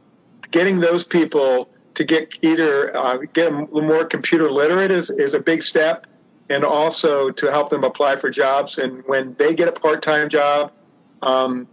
getting 0.51 0.79
those 0.79 1.03
people 1.03 1.69
to 1.95 2.03
get 2.03 2.33
either 2.41 2.95
uh, 2.95 3.17
get 3.33 3.51
more 3.51 4.05
computer 4.05 4.51
literate 4.51 4.91
is, 4.91 5.09
is 5.09 5.33
a 5.33 5.39
big 5.39 5.63
step, 5.63 6.07
and 6.49 6.63
also 6.63 7.31
to 7.31 7.51
help 7.51 7.69
them 7.69 7.83
apply 7.83 8.15
for 8.17 8.29
jobs. 8.29 8.77
And 8.77 9.03
when 9.05 9.35
they 9.35 9.53
get 9.53 9.67
a 9.67 9.71
part 9.71 10.01
time 10.01 10.29
job, 10.29 10.71
um, 11.21 11.67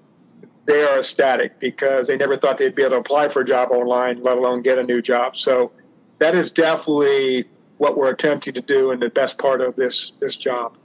they 0.67 0.83
are 0.83 0.99
ecstatic 0.99 1.61
because 1.61 2.07
they 2.07 2.17
never 2.17 2.37
thought 2.37 2.57
they'd 2.57 2.75
be 2.75 2.83
able 2.83 2.93
to 2.93 3.01
apply 3.01 3.29
for 3.29 3.43
a 3.43 3.45
job 3.45 3.71
online, 3.71 4.23
let 4.23 4.39
alone 4.39 4.63
get 4.63 4.79
a 4.79 4.83
new 4.83 5.03
job. 5.03 5.37
So 5.37 5.73
that 6.19 6.35
is 6.35 6.51
definitely 6.51 7.45
what 7.77 7.99
we're 7.99 8.11
attempting 8.11 8.55
to 8.55 8.63
do 8.63 8.93
and 8.93 9.03
the 9.03 9.11
best 9.11 9.37
part 9.37 9.61
of 9.61 9.77
this 9.77 10.13
this 10.21 10.37
job 10.37 10.77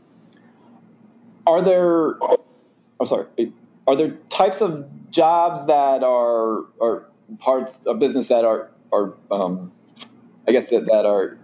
are 1.49 1.61
there? 1.61 2.15
I'm 2.99 3.05
sorry. 3.05 3.25
Are 3.87 3.95
there 3.95 4.11
types 4.29 4.61
of 4.61 4.85
jobs 5.11 5.65
that 5.65 6.03
are 6.03 6.65
or 6.77 7.05
parts 7.39 7.81
of 7.85 7.99
business 7.99 8.27
that 8.27 8.45
are 8.45 8.69
are 8.91 9.13
um, 9.31 9.71
I 10.47 10.51
guess 10.51 10.69
that, 10.69 10.85
that 10.85 11.05
are 11.05 11.37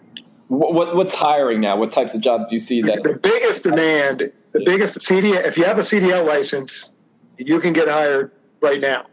what 0.47 0.95
what's 0.95 1.15
hiring 1.15 1.61
now? 1.61 1.77
What 1.77 1.91
types 1.91 2.13
of 2.13 2.21
jobs 2.21 2.47
do 2.49 2.55
you 2.55 2.59
see 2.59 2.81
that 2.83 3.03
the 3.03 3.13
biggest 3.13 3.63
demand? 3.63 4.31
The 4.51 4.63
biggest 4.63 4.99
CDL. 4.99 5.43
If 5.45 5.57
you 5.57 5.65
have 5.65 5.79
a 5.79 5.81
CDL 5.81 6.25
license, 6.25 6.91
you 7.37 7.59
can 7.59 7.73
get 7.73 7.87
hired 7.87 8.31
right 8.61 8.79
now. 8.79 9.07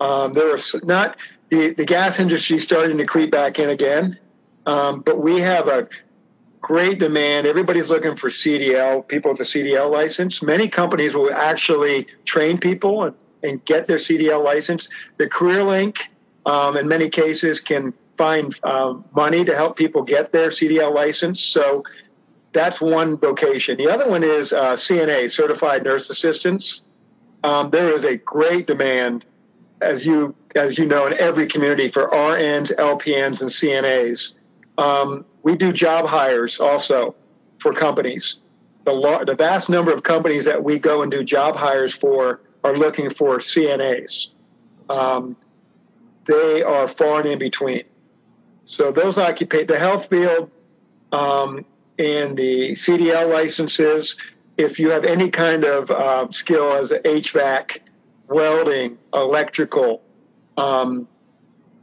Um, 0.00 0.32
there 0.32 0.52
are 0.52 0.58
not 0.82 1.16
the, 1.50 1.72
the 1.74 1.84
gas 1.84 2.18
industry 2.18 2.58
starting 2.58 2.98
to 2.98 3.06
creep 3.06 3.30
back 3.30 3.60
in 3.60 3.68
again, 3.68 4.18
um, 4.66 5.00
but 5.00 5.20
we 5.20 5.38
have 5.40 5.68
a 5.68 5.88
great 6.62 6.98
demand. 6.98 7.46
Everybody's 7.46 7.90
looking 7.90 8.16
for 8.16 8.30
CDL, 8.30 9.06
people 9.06 9.32
with 9.32 9.40
a 9.40 9.44
CDL 9.44 9.90
license. 9.90 10.42
Many 10.42 10.68
companies 10.68 11.14
will 11.14 11.32
actually 11.32 12.06
train 12.24 12.56
people 12.56 13.04
and 13.04 13.14
and 13.42 13.64
get 13.64 13.86
their 13.86 13.98
CDL 13.98 14.44
license. 14.44 14.88
The 15.18 15.28
Career 15.28 15.64
Link, 15.64 16.10
um, 16.46 16.76
in 16.76 16.88
many 16.88 17.08
cases, 17.08 17.60
can 17.60 17.92
find 18.16 18.58
um, 18.62 19.04
money 19.14 19.44
to 19.44 19.54
help 19.54 19.76
people 19.76 20.02
get 20.02 20.32
their 20.32 20.50
CDL 20.50 20.94
license. 20.94 21.40
So 21.40 21.84
that's 22.52 22.80
one 22.80 23.16
vocation. 23.16 23.78
The 23.78 23.88
other 23.88 24.08
one 24.08 24.22
is 24.22 24.52
uh, 24.52 24.74
CNA, 24.74 25.30
Certified 25.30 25.84
Nurse 25.84 26.10
Assistants. 26.10 26.84
Um, 27.42 27.70
there 27.70 27.92
is 27.92 28.04
a 28.04 28.16
great 28.16 28.66
demand, 28.66 29.24
as 29.80 30.06
you 30.06 30.34
as 30.54 30.78
you 30.78 30.84
know, 30.84 31.06
in 31.06 31.14
every 31.14 31.46
community 31.46 31.88
for 31.88 32.08
RNs, 32.10 32.74
LPNs, 32.76 33.40
and 33.40 33.50
CNAs. 33.50 34.34
Um, 34.76 35.24
we 35.42 35.56
do 35.56 35.72
job 35.72 36.06
hires 36.06 36.60
also 36.60 37.14
for 37.58 37.72
companies. 37.72 38.38
The, 38.84 39.24
the 39.26 39.34
vast 39.34 39.68
number 39.68 39.92
of 39.92 40.02
companies 40.02 40.44
that 40.46 40.62
we 40.62 40.78
go 40.78 41.02
and 41.02 41.10
do 41.10 41.22
job 41.22 41.56
hires 41.56 41.94
for 41.94 42.40
are 42.64 42.76
looking 42.76 43.10
for 43.10 43.38
CNAs. 43.38 44.28
Um, 44.88 45.36
they 46.24 46.62
are 46.62 46.86
far 46.88 47.20
and 47.20 47.28
in 47.28 47.38
between. 47.38 47.84
So 48.64 48.92
those 48.92 49.18
occupy 49.18 49.64
the 49.64 49.78
health 49.78 50.08
field 50.08 50.50
um, 51.10 51.64
and 51.98 52.36
the 52.36 52.72
CDL 52.72 53.30
licenses. 53.30 54.16
If 54.56 54.78
you 54.78 54.90
have 54.90 55.04
any 55.04 55.30
kind 55.30 55.64
of 55.64 55.90
uh, 55.90 56.30
skill 56.30 56.72
as 56.72 56.90
HVAC, 56.92 57.78
welding, 58.28 58.98
electrical, 59.12 60.02
um, 60.56 61.08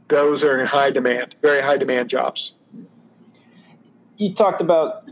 those 0.08 0.44
are 0.44 0.58
in 0.58 0.66
high 0.66 0.90
demand, 0.90 1.36
very 1.42 1.60
high 1.60 1.76
demand 1.76 2.08
jobs. 2.08 2.54
You 4.20 4.34
talked 4.34 4.60
about 4.60 5.08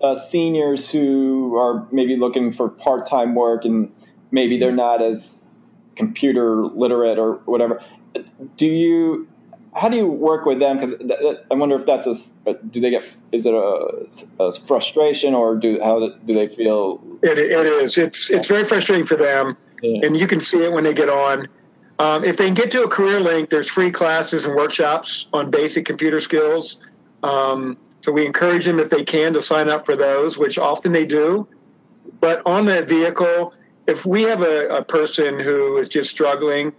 uh, 0.00 0.16
seniors 0.16 0.90
who 0.90 1.56
are 1.56 1.86
maybe 1.92 2.16
looking 2.16 2.52
for 2.52 2.68
part 2.68 3.06
time 3.06 3.36
work 3.36 3.64
and 3.64 3.92
maybe 4.32 4.58
they're 4.58 4.72
not 4.72 5.00
as 5.00 5.40
computer 5.94 6.64
literate 6.64 7.18
or 7.18 7.34
whatever. 7.44 7.80
Do 8.56 8.66
you 8.66 9.28
how 9.74 9.88
do 9.88 9.96
you 9.96 10.06
work 10.06 10.44
with 10.44 10.58
them? 10.58 10.78
Because 10.78 10.94
I 11.50 11.54
wonder 11.54 11.76
if 11.76 11.86
that's 11.86 12.06
a 12.06 12.54
do 12.54 12.80
they 12.80 12.90
get 12.90 13.16
is 13.30 13.46
it 13.46 13.54
a, 13.54 14.06
a 14.40 14.52
frustration 14.52 15.34
or 15.34 15.54
do 15.54 15.80
how 15.80 16.08
do 16.08 16.34
they 16.34 16.48
feel? 16.48 17.00
It, 17.22 17.38
it 17.38 17.66
is. 17.66 17.96
It's 17.96 18.28
it's 18.28 18.48
very 18.48 18.64
frustrating 18.64 19.06
for 19.06 19.16
them, 19.16 19.56
yeah. 19.82 20.04
and 20.04 20.16
you 20.16 20.26
can 20.26 20.40
see 20.40 20.64
it 20.64 20.72
when 20.72 20.84
they 20.84 20.94
get 20.94 21.08
on. 21.08 21.48
Um, 21.98 22.24
if 22.24 22.36
they 22.36 22.46
can 22.46 22.54
get 22.54 22.72
to 22.72 22.82
a 22.82 22.88
career 22.88 23.20
link, 23.20 23.50
there's 23.50 23.68
free 23.68 23.92
classes 23.92 24.44
and 24.44 24.56
workshops 24.56 25.28
on 25.32 25.50
basic 25.50 25.86
computer 25.86 26.18
skills. 26.18 26.80
Um, 27.22 27.78
so 28.02 28.12
we 28.12 28.26
encourage 28.26 28.64
them 28.64 28.78
if 28.80 28.90
they 28.90 29.04
can 29.04 29.32
to 29.32 29.40
sign 29.40 29.68
up 29.68 29.86
for 29.86 29.96
those, 29.96 30.36
which 30.36 30.58
often 30.58 30.92
they 30.92 31.06
do. 31.06 31.48
But 32.20 32.42
on 32.44 32.66
the 32.66 32.82
vehicle, 32.82 33.54
if 33.86 34.04
we 34.04 34.22
have 34.22 34.42
a, 34.42 34.68
a 34.68 34.84
person 34.84 35.38
who 35.38 35.76
is 35.78 35.88
just 35.88 36.10
struggling, 36.10 36.72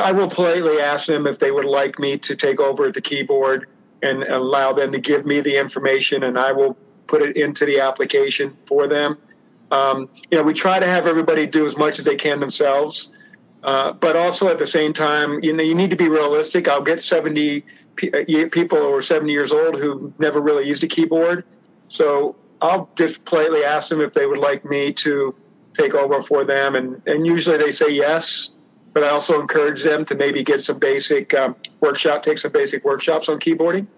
I 0.00 0.12
will 0.12 0.28
politely 0.28 0.80
ask 0.80 1.06
them 1.06 1.26
if 1.26 1.38
they 1.38 1.50
would 1.50 1.64
like 1.64 1.98
me 1.98 2.18
to 2.18 2.34
take 2.36 2.58
over 2.58 2.90
the 2.90 3.00
keyboard 3.00 3.68
and 4.02 4.22
allow 4.24 4.72
them 4.72 4.92
to 4.92 4.98
give 4.98 5.24
me 5.24 5.40
the 5.40 5.56
information, 5.56 6.24
and 6.24 6.38
I 6.38 6.52
will 6.52 6.76
put 7.06 7.22
it 7.22 7.36
into 7.36 7.64
the 7.64 7.80
application 7.80 8.56
for 8.66 8.86
them. 8.86 9.18
Um, 9.70 10.08
you 10.30 10.38
know, 10.38 10.44
we 10.44 10.52
try 10.52 10.78
to 10.78 10.86
have 10.86 11.06
everybody 11.06 11.46
do 11.46 11.66
as 11.66 11.76
much 11.76 11.98
as 11.98 12.04
they 12.04 12.16
can 12.16 12.40
themselves, 12.40 13.12
uh, 13.62 13.92
but 13.92 14.16
also 14.16 14.48
at 14.48 14.58
the 14.58 14.66
same 14.66 14.92
time, 14.92 15.42
you 15.42 15.52
know, 15.52 15.62
you 15.62 15.74
need 15.74 15.90
to 15.90 15.96
be 15.96 16.08
realistic. 16.08 16.68
I'll 16.68 16.82
get 16.82 17.02
70 17.02 17.58
uh, 17.60 17.62
people 17.96 18.78
who 18.78 18.94
are 18.94 19.02
70 19.02 19.32
years 19.32 19.52
old 19.52 19.78
who 19.78 20.12
never 20.18 20.40
really 20.40 20.66
used 20.66 20.82
a 20.84 20.88
keyboard, 20.88 21.44
so 21.88 22.36
I'll 22.60 22.88
just 22.96 23.24
politely 23.24 23.64
ask 23.64 23.88
them 23.88 24.00
if 24.00 24.12
they 24.12 24.26
would 24.26 24.38
like 24.38 24.64
me 24.64 24.92
to 24.94 25.34
take 25.76 25.94
over 25.94 26.22
for 26.22 26.44
them, 26.44 26.74
and, 26.76 27.02
and 27.06 27.26
usually 27.26 27.56
they 27.58 27.70
say 27.70 27.90
yes 27.90 28.50
but 28.94 29.02
I 29.02 29.08
also 29.08 29.40
encourage 29.40 29.82
them 29.82 30.04
to 30.06 30.14
maybe 30.14 30.44
get 30.44 30.62
some 30.62 30.78
basic 30.78 31.34
um, 31.34 31.56
workshop, 31.80 32.22
take 32.22 32.38
some 32.38 32.52
basic 32.52 32.84
workshops 32.84 33.28
on 33.28 33.40
keyboarding. 33.40 33.88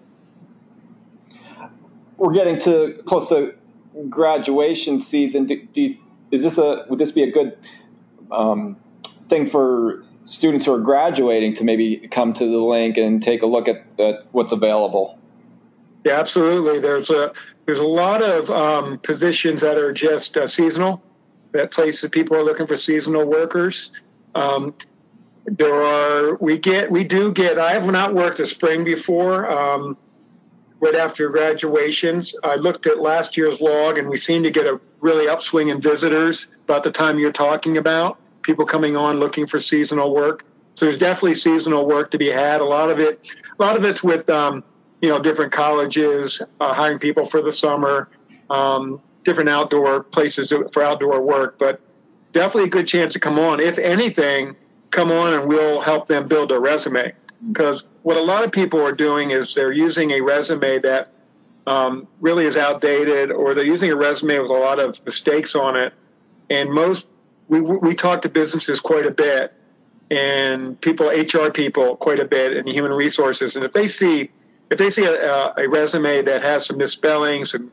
We're 2.17 2.33
getting 2.33 2.59
to 2.61 3.03
close 3.05 3.29
to 3.29 3.53
graduation 4.09 4.99
season. 4.99 5.45
Do, 5.45 5.63
do 5.71 5.95
is 6.31 6.41
this 6.41 6.57
a 6.57 6.85
would 6.89 6.97
this 6.97 7.11
be 7.11 7.21
a 7.21 7.31
good 7.31 7.57
um, 8.31 8.75
thing 9.29 9.45
for 9.45 10.03
students 10.27 10.65
who 10.65 10.73
are 10.73 10.79
graduating 10.79 11.55
to 11.55 11.63
maybe 11.63 12.07
come 12.11 12.33
to 12.33 12.45
the 12.45 12.57
link 12.57 12.97
and 12.97 13.23
take 13.23 13.41
a 13.41 13.45
look 13.45 13.67
at, 13.67 13.83
at 13.97 14.27
what's 14.33 14.51
available? 14.51 15.17
Yeah, 16.03 16.19
absolutely. 16.19 16.79
There's 16.79 17.09
a 17.09 17.33
there's 17.65 17.79
a 17.79 17.85
lot 17.85 18.21
of 18.21 18.49
um, 18.51 18.99
positions 18.99 19.61
that 19.61 19.77
are 19.77 19.91
just 19.91 20.37
uh, 20.37 20.45
seasonal. 20.47 21.01
That 21.53 21.71
places 21.71 22.09
people 22.09 22.37
are 22.37 22.43
looking 22.43 22.67
for 22.67 22.77
seasonal 22.77 23.25
workers. 23.25 23.91
Um, 24.35 24.75
there 25.45 25.81
are 25.81 26.35
we 26.35 26.59
get 26.59 26.91
we 26.91 27.03
do 27.03 27.31
get. 27.31 27.57
I 27.57 27.71
have 27.71 27.85
not 27.85 28.13
worked 28.13 28.37
the 28.37 28.45
spring 28.45 28.83
before. 28.83 29.49
Um, 29.49 29.97
right 30.79 30.95
after 30.95 31.29
graduations, 31.29 32.35
I 32.43 32.55
looked 32.55 32.85
at 32.85 32.99
last 32.99 33.37
year's 33.37 33.59
log, 33.61 33.97
and 33.97 34.07
we 34.07 34.17
seem 34.17 34.43
to 34.43 34.51
get 34.51 34.67
a 34.67 34.79
really 34.99 35.27
upswing 35.27 35.69
in 35.69 35.81
visitors 35.81 36.47
about 36.65 36.83
the 36.83 36.91
time 36.91 37.17
you're 37.17 37.31
talking 37.31 37.77
about. 37.77 38.19
People 38.47 38.65
coming 38.65 38.95
on 38.95 39.19
looking 39.19 39.45
for 39.45 39.59
seasonal 39.59 40.15
work. 40.15 40.45
So 40.75 40.85
there's 40.85 40.97
definitely 40.97 41.35
seasonal 41.35 41.85
work 41.85 42.11
to 42.11 42.17
be 42.17 42.27
had. 42.27 42.61
A 42.61 42.63
lot 42.63 42.89
of 42.89 42.97
it, 42.97 43.19
a 43.59 43.61
lot 43.61 43.75
of 43.75 43.83
it's 43.83 44.01
with 44.01 44.29
um, 44.29 44.63
you 45.01 45.09
know 45.09 45.19
different 45.19 45.51
colleges 45.51 46.41
uh, 46.61 46.73
hiring 46.73 46.97
people 46.97 47.25
for 47.25 47.41
the 47.41 47.51
summer, 47.51 48.07
um, 48.49 49.01
different 49.25 49.49
outdoor 49.49 50.01
places 50.01 50.53
for 50.71 50.81
outdoor 50.81 51.21
work. 51.21 51.59
But 51.59 51.81
definitely 52.31 52.69
a 52.69 52.71
good 52.71 52.87
chance 52.87 53.11
to 53.13 53.19
come 53.19 53.37
on. 53.37 53.59
If 53.59 53.79
anything, 53.79 54.55
come 54.91 55.11
on 55.11 55.33
and 55.33 55.49
we'll 55.49 55.81
help 55.81 56.07
them 56.07 56.29
build 56.29 56.53
a 56.53 56.59
resume. 56.59 57.11
Because 57.49 57.83
what 58.03 58.15
a 58.15 58.21
lot 58.21 58.45
of 58.45 58.53
people 58.53 58.79
are 58.79 58.93
doing 58.93 59.31
is 59.31 59.53
they're 59.55 59.73
using 59.73 60.11
a 60.11 60.21
resume 60.21 60.79
that 60.79 61.11
um, 61.65 62.07
really 62.21 62.45
is 62.45 62.55
outdated, 62.55 63.29
or 63.29 63.53
they're 63.53 63.65
using 63.65 63.91
a 63.91 63.95
resume 63.97 64.39
with 64.39 64.51
a 64.51 64.53
lot 64.53 64.79
of 64.79 65.03
mistakes 65.03 65.53
on 65.53 65.75
it. 65.75 65.93
And 66.49 66.71
most 66.71 67.07
we 67.47 67.61
we 67.61 67.95
talk 67.95 68.21
to 68.23 68.29
businesses 68.29 68.79
quite 68.79 69.05
a 69.05 69.11
bit, 69.11 69.53
and 70.11 70.79
people, 70.81 71.07
HR 71.07 71.49
people, 71.49 71.95
quite 71.97 72.19
a 72.19 72.25
bit, 72.25 72.53
and 72.53 72.67
human 72.67 72.91
resources. 72.91 73.55
And 73.55 73.65
if 73.65 73.73
they 73.73 73.87
see 73.87 74.31
if 74.69 74.77
they 74.77 74.89
see 74.89 75.05
a, 75.05 75.53
a 75.57 75.69
resume 75.69 76.21
that 76.23 76.41
has 76.41 76.65
some 76.65 76.77
misspellings 76.77 77.53
and 77.53 77.71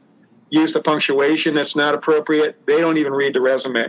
use 0.50 0.74
of 0.76 0.84
punctuation 0.84 1.54
that's 1.54 1.74
not 1.74 1.94
appropriate, 1.94 2.66
they 2.66 2.80
don't 2.80 2.98
even 2.98 3.12
read 3.12 3.34
the 3.34 3.40
resume. 3.40 3.88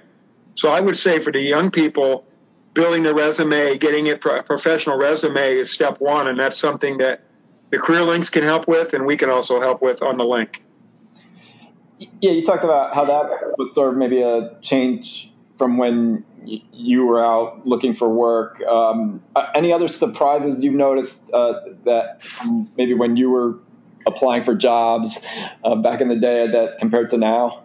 So 0.56 0.70
I 0.70 0.80
would 0.80 0.98
say 0.98 1.20
for 1.20 1.32
the 1.32 1.40
young 1.40 1.70
people, 1.70 2.26
building 2.74 3.04
the 3.04 3.14
resume, 3.14 3.78
getting 3.78 4.08
it 4.08 4.24
a 4.26 4.44
professional 4.44 4.98
resume 4.98 5.58
is 5.58 5.72
step 5.72 6.00
one, 6.00 6.28
and 6.28 6.40
that's 6.40 6.58
something 6.58 6.98
that 6.98 7.22
the 7.70 7.78
career 7.78 8.02
links 8.02 8.30
can 8.30 8.44
help 8.44 8.68
with, 8.68 8.94
and 8.94 9.06
we 9.06 9.18
can 9.18 9.30
also 9.30 9.60
help 9.60 9.82
with 9.82 10.02
on 10.02 10.18
the 10.18 10.24
link. 10.24 10.64
Yeah, 12.22 12.32
you 12.32 12.46
talked 12.46 12.64
about 12.64 12.94
how 12.94 13.06
that 13.06 13.58
was 13.58 13.74
sort 13.74 13.90
of 13.90 13.98
maybe 13.98 14.22
a 14.22 14.58
change 14.62 15.32
from 15.58 15.78
when 15.78 16.24
you 16.46 17.06
were 17.06 17.24
out 17.24 17.66
looking 17.66 17.96
for 17.96 18.10
work. 18.10 18.62
Um, 18.64 19.22
any 19.56 19.74
other 19.74 19.88
surprises 19.88 20.64
you've 20.64 20.74
noticed 20.74 21.32
uh, 21.34 21.54
that 21.86 22.22
maybe 22.78 22.94
when 22.94 23.18
you 23.18 23.30
were 23.30 23.56
applying 24.06 24.44
for 24.44 24.54
jobs 24.54 25.20
uh, 25.64 25.76
back 25.76 26.02
in 26.02 26.10
the 26.10 26.16
day 26.16 26.48
that 26.48 26.80
compared 26.80 27.10
to 27.12 27.18
now? 27.18 27.64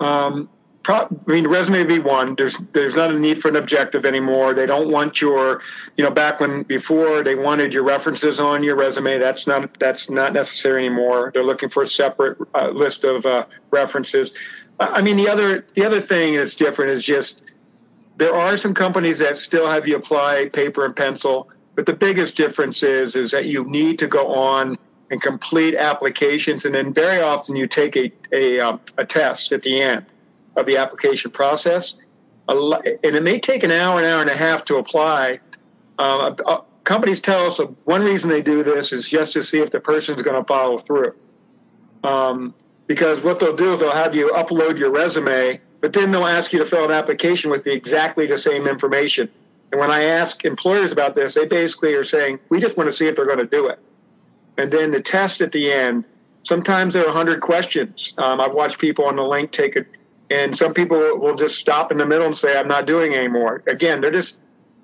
Um, 0.00 0.48
I 0.88 1.08
mean, 1.26 1.48
resume 1.48 1.82
V 1.84 1.98
one. 1.98 2.36
There's 2.36 2.56
there's 2.72 2.94
not 2.94 3.10
a 3.10 3.18
need 3.18 3.40
for 3.40 3.48
an 3.48 3.56
objective 3.56 4.06
anymore. 4.06 4.54
They 4.54 4.66
don't 4.66 4.88
want 4.88 5.20
your, 5.20 5.60
you 5.96 6.04
know, 6.04 6.10
back 6.10 6.40
when 6.40 6.62
before 6.62 7.22
they 7.22 7.34
wanted 7.34 7.72
your 7.72 7.82
references 7.82 8.38
on 8.38 8.62
your 8.62 8.76
resume. 8.76 9.18
That's 9.18 9.46
not 9.46 9.78
that's 9.80 10.08
not 10.08 10.32
necessary 10.32 10.86
anymore. 10.86 11.30
They're 11.34 11.44
looking 11.44 11.70
for 11.70 11.82
a 11.82 11.86
separate 11.86 12.38
uh, 12.54 12.68
list 12.68 13.04
of 13.04 13.26
uh, 13.26 13.46
references. 13.70 14.32
I 14.78 15.00
mean, 15.02 15.16
the 15.16 15.28
other 15.28 15.66
the 15.74 15.84
other 15.84 16.00
thing 16.00 16.36
that's 16.36 16.54
different 16.54 16.90
is 16.90 17.04
just 17.04 17.42
there 18.16 18.34
are 18.34 18.56
some 18.56 18.74
companies 18.74 19.18
that 19.18 19.36
still 19.36 19.68
have 19.68 19.86
you 19.88 19.96
apply 19.96 20.50
paper 20.52 20.84
and 20.84 20.94
pencil, 20.94 21.50
but 21.74 21.86
the 21.86 21.94
biggest 21.94 22.36
difference 22.36 22.82
is 22.82 23.16
is 23.16 23.30
that 23.30 23.46
you 23.46 23.64
need 23.64 23.98
to 24.00 24.06
go 24.06 24.34
on 24.34 24.76
and 25.10 25.22
complete 25.22 25.74
applications, 25.74 26.64
and 26.64 26.74
then 26.74 26.92
very 26.92 27.22
often 27.22 27.56
you 27.56 27.66
take 27.66 27.96
a 27.96 28.12
a, 28.32 28.60
um, 28.60 28.80
a 28.98 29.04
test 29.04 29.52
at 29.52 29.62
the 29.62 29.80
end 29.80 30.04
of 30.56 30.66
the 30.66 30.76
application 30.76 31.30
process. 31.30 31.96
And 32.48 32.94
it 33.02 33.22
may 33.24 33.40
take 33.40 33.64
an 33.64 33.72
hour, 33.72 33.98
an 33.98 34.04
hour 34.04 34.20
and 34.20 34.30
a 34.30 34.36
half 34.36 34.64
to 34.66 34.76
apply. 34.76 35.40
Uh, 35.98 36.34
uh, 36.46 36.60
companies 36.84 37.20
tell 37.20 37.46
us 37.46 37.58
one 37.84 38.02
reason 38.02 38.30
they 38.30 38.42
do 38.42 38.62
this 38.62 38.92
is 38.92 39.08
just 39.08 39.32
to 39.32 39.42
see 39.42 39.58
if 39.58 39.72
the 39.72 39.80
person 39.80 40.14
is 40.14 40.22
going 40.22 40.40
to 40.40 40.46
follow 40.46 40.78
through. 40.78 41.14
Um, 42.04 42.54
because 42.86 43.22
what 43.22 43.40
they'll 43.40 43.56
do 43.56 43.74
is 43.74 43.80
they'll 43.80 43.90
have 43.90 44.14
you 44.14 44.30
upload 44.30 44.78
your 44.78 44.90
resume, 44.90 45.60
but 45.80 45.92
then 45.92 46.10
they'll 46.10 46.26
ask 46.26 46.52
you 46.52 46.58
to 46.58 46.66
fill 46.66 46.84
an 46.84 46.90
application 46.90 47.50
with 47.50 47.64
the, 47.64 47.72
exactly 47.72 48.26
the 48.26 48.38
same 48.38 48.66
information. 48.66 49.28
And 49.72 49.80
when 49.80 49.90
I 49.90 50.04
ask 50.04 50.44
employers 50.44 50.92
about 50.92 51.14
this, 51.14 51.34
they 51.34 51.46
basically 51.46 51.94
are 51.94 52.04
saying, 52.04 52.38
we 52.48 52.60
just 52.60 52.76
want 52.76 52.88
to 52.88 52.92
see 52.92 53.06
if 53.08 53.16
they're 53.16 53.26
going 53.26 53.38
to 53.38 53.46
do 53.46 53.66
it. 53.66 53.78
And 54.56 54.72
then 54.72 54.92
the 54.92 55.02
test 55.02 55.40
at 55.40 55.52
the 55.52 55.72
end, 55.72 56.04
sometimes 56.44 56.94
there 56.94 57.02
are 57.02 57.06
100 57.06 57.40
questions. 57.40 58.14
Um, 58.18 58.40
I've 58.40 58.54
watched 58.54 58.78
people 58.78 59.04
on 59.04 59.16
the 59.16 59.24
link 59.24 59.50
take 59.50 59.76
it, 59.76 59.86
And 60.30 60.56
some 60.56 60.72
people 60.72 60.98
will 61.18 61.34
just 61.34 61.56
stop 61.56 61.92
in 61.92 61.98
the 61.98 62.06
middle 62.06 62.26
and 62.26 62.36
say, 62.36 62.56
I'm 62.56 62.68
not 62.68 62.86
doing 62.86 63.14
anymore. 63.14 63.62
Again, 63.66 64.00
they're 64.00 64.10
just 64.10 64.38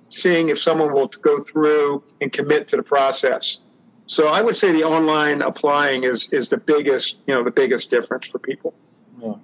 seeing 0.08 0.50
if 0.50 0.60
someone 0.60 0.92
will 0.92 1.06
go 1.08 1.40
through 1.40 2.02
and 2.20 2.32
commit 2.32 2.68
to 2.68 2.76
the 2.76 2.82
process. 2.82 3.60
So 4.06 4.26
I 4.26 4.42
would 4.42 4.56
say 4.56 4.72
the 4.72 4.84
online 4.84 5.42
applying 5.42 6.04
is, 6.04 6.28
is 6.30 6.48
the 6.48 6.56
biggest, 6.56 7.18
you 7.26 7.34
know, 7.34 7.44
the 7.44 7.50
biggest 7.50 7.90
difference 7.90 8.26
for 8.26 8.38
people. 8.38 8.74
Yeah. 9.22 9.34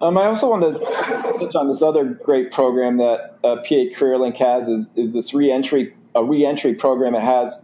Um, 0.00 0.18
I 0.18 0.26
also 0.26 0.50
want 0.50 0.62
to 0.62 1.38
touch 1.38 1.54
on 1.54 1.68
this 1.68 1.82
other 1.82 2.04
great 2.04 2.52
program 2.52 2.98
that 2.98 3.38
uh, 3.42 3.56
PA 3.56 3.92
CareerLink 3.94 4.36
has 4.36 4.68
is, 4.68 4.90
is 4.94 5.12
this 5.12 5.32
reentry 5.32 5.94
a 6.14 6.24
reentry 6.24 6.74
program 6.74 7.14
it 7.14 7.22
has 7.22 7.62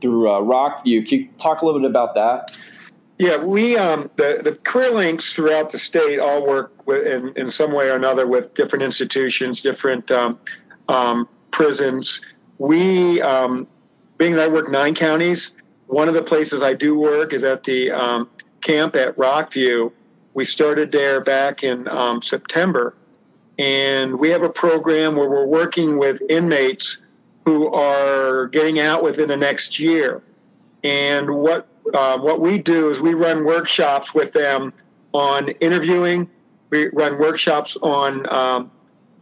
through 0.00 0.30
uh, 0.30 0.40
Rockview. 0.40 1.06
Can 1.06 1.18
you 1.18 1.28
talk 1.38 1.62
a 1.62 1.66
little 1.66 1.80
bit 1.80 1.90
about 1.90 2.14
that? 2.14 2.52
Yeah, 3.18 3.38
we 3.38 3.76
um, 3.76 4.10
the 4.16 4.40
the 4.42 4.52
career 4.52 4.92
links 4.92 5.32
throughout 5.32 5.70
the 5.70 5.78
state 5.78 6.20
all 6.20 6.46
work 6.46 6.86
with, 6.86 7.04
in, 7.04 7.32
in 7.36 7.50
some 7.50 7.72
way 7.72 7.90
or 7.90 7.96
another 7.96 8.26
with 8.28 8.54
different 8.54 8.84
institutions, 8.84 9.60
different 9.60 10.10
um, 10.12 10.38
um, 10.88 11.28
prisons. 11.50 12.20
We 12.58 13.20
um, 13.20 13.66
being 14.18 14.34
that 14.34 14.44
I 14.44 14.48
work 14.48 14.68
nine 14.68 14.94
counties, 14.94 15.52
one 15.86 16.08
of 16.08 16.14
the 16.14 16.22
places 16.22 16.62
I 16.62 16.74
do 16.74 16.98
work 16.98 17.32
is 17.32 17.44
at 17.44 17.64
the 17.64 17.90
um, 17.90 18.28
camp 18.60 18.94
at 18.96 19.16
Rockview. 19.16 19.90
We 20.34 20.44
started 20.44 20.92
there 20.92 21.20
back 21.20 21.64
in 21.64 21.88
um, 21.88 22.20
September, 22.20 22.94
and 23.58 24.18
we 24.18 24.28
have 24.30 24.42
a 24.42 24.50
program 24.50 25.16
where 25.16 25.28
we're 25.28 25.46
working 25.46 25.98
with 25.98 26.20
inmates 26.28 26.98
who 27.44 27.72
are 27.72 28.46
getting 28.48 28.78
out 28.78 29.02
within 29.02 29.28
the 29.28 29.36
next 29.36 29.78
year. 29.78 30.22
And 30.84 31.30
what 31.30 31.66
uh, 31.94 32.18
what 32.18 32.40
we 32.40 32.58
do 32.58 32.90
is 32.90 33.00
we 33.00 33.14
run 33.14 33.44
workshops 33.44 34.12
with 34.12 34.32
them 34.32 34.72
on 35.14 35.48
interviewing. 35.48 36.28
We 36.70 36.88
run 36.88 37.18
workshops 37.18 37.78
on 37.80 38.30
um, 38.32 38.70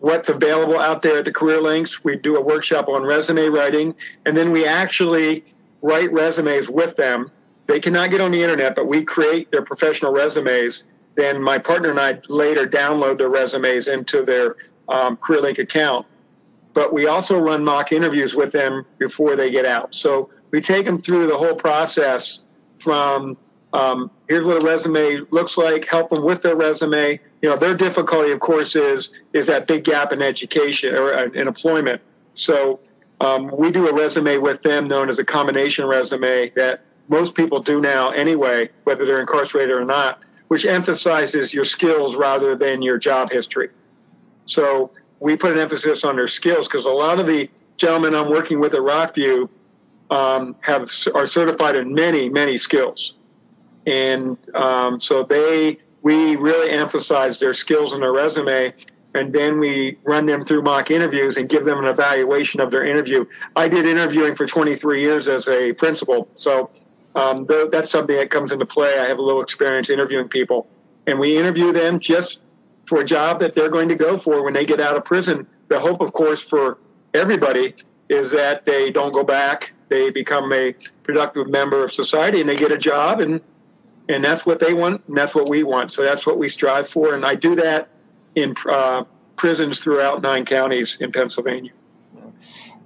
what's 0.01 0.29
available 0.29 0.79
out 0.79 1.03
there 1.03 1.19
at 1.19 1.25
the 1.25 1.33
career 1.33 1.61
links. 1.61 2.05
We 2.05 2.17
do 2.17 2.37
a 2.37 2.41
workshop 2.41 2.89
on 2.89 3.03
resume 3.03 3.49
writing, 3.49 3.95
and 4.25 4.37
then 4.37 4.53
we 4.53 4.67
actually 4.67 5.45
write 5.83 6.13
resumes 6.13 6.69
with 6.69 6.97
them. 6.97 7.31
They 7.67 7.81
cannot 7.81 8.11
get 8.11 8.21
on 8.21 8.31
the 8.31 8.43
internet, 8.43 8.77
but 8.77 8.87
we 8.87 9.05
create 9.05 9.51
their 9.51 9.63
professional 9.63 10.13
resumes. 10.13 10.85
Then 11.15 11.43
my 11.43 11.59
partner 11.59 11.91
and 11.91 11.99
I 11.99 12.21
later 12.29 12.67
download 12.67 13.19
their 13.19 13.29
resumes 13.29 13.89
into 13.89 14.25
their 14.25 14.57
um, 14.89 15.17
CareerLink 15.17 15.59
account. 15.59 16.07
But 16.75 16.93
we 16.93 17.07
also 17.07 17.41
run 17.41 17.65
mock 17.65 17.91
interviews 17.91 18.35
with 18.35 18.53
them 18.53 18.85
before 18.99 19.35
they 19.35 19.51
get 19.51 19.65
out. 19.65 19.95
So 19.95 20.31
we 20.51 20.61
take 20.61 20.85
them 20.85 20.99
through 20.99 21.27
the 21.27 21.37
whole 21.37 21.55
process 21.55 22.45
from 22.79 23.37
um, 23.77 24.11
here's 24.27 24.47
what 24.47 24.63
a 24.63 24.67
resume 24.67 25.21
looks 25.31 25.59
like, 25.59 25.85
help 25.87 26.09
them 26.09 26.25
with 26.25 26.41
their 26.41 26.57
resume. 26.57 27.21
You 27.43 27.51
know, 27.51 27.57
their 27.57 27.75
difficulty, 27.75 28.31
of 28.33 28.41
course, 28.41 28.75
is 28.75 29.11
is 29.35 29.47
that 29.49 29.67
big 29.67 29.85
gap 29.85 30.13
in 30.13 30.23
education 30.23 30.95
or 30.95 31.13
uh, 31.13 31.25
in 31.27 31.47
employment. 31.47 32.01
So 32.33 32.81
um, 33.21 33.51
we 33.55 33.71
do 33.71 33.87
a 33.87 33.93
resume 33.93 34.39
with 34.39 34.63
them 34.63 34.89
known 34.89 35.11
as 35.11 35.19
a 35.19 35.25
combination 35.25 35.85
resume 35.85 36.51
that 36.57 36.85
most 37.09 37.35
people 37.35 37.61
do 37.61 37.81
now 37.81 38.11
anyway, 38.11 38.71
whether 38.85 39.05
they're 39.05 39.21
incarcerated 39.21 39.77
or 39.77 39.85
not, 39.85 40.25
which 40.49 40.65
emphasizes 40.65 41.53
your 41.53 41.67
skills 41.67 42.17
rather 42.17 42.57
than 42.57 42.81
your 42.81 42.97
job 42.97 43.31
history. 43.31 43.69
So 44.47 44.91
we 45.21 45.37
put 45.37 45.53
an 45.53 45.59
emphasis 45.59 46.03
on 46.03 46.17
their 46.17 46.29
skills 46.29 46.67
because 46.67 46.87
a 46.87 46.91
lot 46.91 47.19
of 47.19 47.27
the 47.27 47.51
gentlemen 47.77 48.15
I'm 48.15 48.31
working 48.31 48.59
with 48.59 48.73
at 48.73 48.81
Rockview 48.81 49.51
um, 50.11 50.57
have 50.61 50.91
are 51.15 51.27
certified 51.27 51.77
in 51.77 51.93
many 51.93 52.31
many 52.31 52.57
skills, 52.57 53.17
and 53.87 54.37
um, 54.55 54.99
so 54.99 55.23
they 55.23 55.79
we 56.03 56.37
really 56.37 56.71
emphasize 56.71 57.39
their 57.41 57.55
skills 57.55 57.95
in 57.95 58.01
their 58.01 58.13
resume, 58.13 58.73
and 59.15 59.33
then 59.33 59.59
we 59.59 59.99
run 60.05 60.27
them 60.27 60.45
through 60.45 60.63
mock 60.63 60.91
interviews 60.91 61.37
and 61.37 61.49
give 61.49 61.65
them 61.65 61.79
an 61.79 61.87
evaluation 61.87 62.61
of 62.61 62.71
their 62.71 62.85
interview. 62.85 63.25
I 63.57 63.69
did 63.69 63.87
interviewing 63.87 64.37
for 64.37 64.47
23 64.47 65.01
years 65.01 65.29
as 65.29 65.49
a 65.49 65.73
principal, 65.73 66.29
so 66.33 66.71
um, 67.15 67.47
th- 67.47 67.71
that's 67.71 67.91
something 67.91 68.17
that 68.17 68.31
comes 68.31 68.53
into 68.53 68.67
play. 68.67 68.99
I 68.99 69.07
have 69.07 69.19
a 69.19 69.23
little 69.23 69.43
experience 69.43 69.91
interviewing 69.91 70.29
people, 70.29 70.69
and 71.07 71.19
we 71.19 71.37
interview 71.37 71.73
them 71.73 71.99
just 71.99 72.41
for 72.85 73.01
a 73.01 73.05
job 73.05 73.41
that 73.41 73.55
they're 73.55 73.71
going 73.71 73.89
to 73.89 73.97
go 73.97 74.17
for 74.17 74.45
when 74.45 74.55
they 74.55 74.65
get 74.65 74.81
out 74.81 74.97
of 74.97 75.05
prison. 75.05 75.47
The 75.69 75.81
hope, 75.81 76.01
of 76.01 76.13
course, 76.13 76.41
for 76.41 76.79
everybody 77.15 77.75
is 78.09 78.31
that 78.31 78.65
they 78.65 78.93
don't 78.93 79.13
go 79.13 79.25
back 79.25 79.73
they 79.89 80.11
become 80.11 80.53
a 80.53 80.75
productive 81.03 81.49
member 81.49 81.85
of 81.85 81.93
society 81.93 82.41
and 82.41 82.49
they 82.49 82.57
get 82.57 82.73
a 82.73 82.79
job 82.79 83.21
and 83.21 83.41
and 84.09 84.25
that's 84.25 84.47
what 84.47 84.61
they 84.61 84.75
want 84.75 85.03
and 85.09 85.17
that's 85.17 85.35
what 85.35 85.49
we 85.49 85.63
want. 85.63 85.93
So 85.93 86.03
that's 86.03 86.27
what 86.27 86.39
we 86.39 86.49
strive 86.49 86.89
for 86.89 87.15
and 87.15 87.25
i 87.25 87.35
do 87.35 87.57
that 87.57 87.89
in 88.35 88.55
uh, 88.69 89.05
prisons 89.37 89.81
throughout 89.81 90.23
nine 90.23 90.45
counties 90.45 90.99
in 91.01 91.13
pennsylvania. 91.13 91.73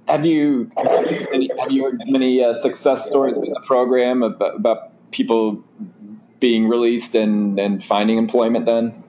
Have 0.07 0.25
you 0.25 0.71
have 0.77 1.71
you 1.71 1.83
heard 1.83 2.01
many 2.05 2.43
uh, 2.43 2.53
success 2.53 3.05
stories 3.05 3.35
in 3.35 3.53
the 3.53 3.61
program 3.65 4.23
about, 4.23 4.55
about 4.55 5.11
people 5.11 5.63
being 6.39 6.67
released 6.67 7.15
and, 7.15 7.59
and 7.59 7.83
finding 7.83 8.17
employment 8.17 8.65
then? 8.65 9.03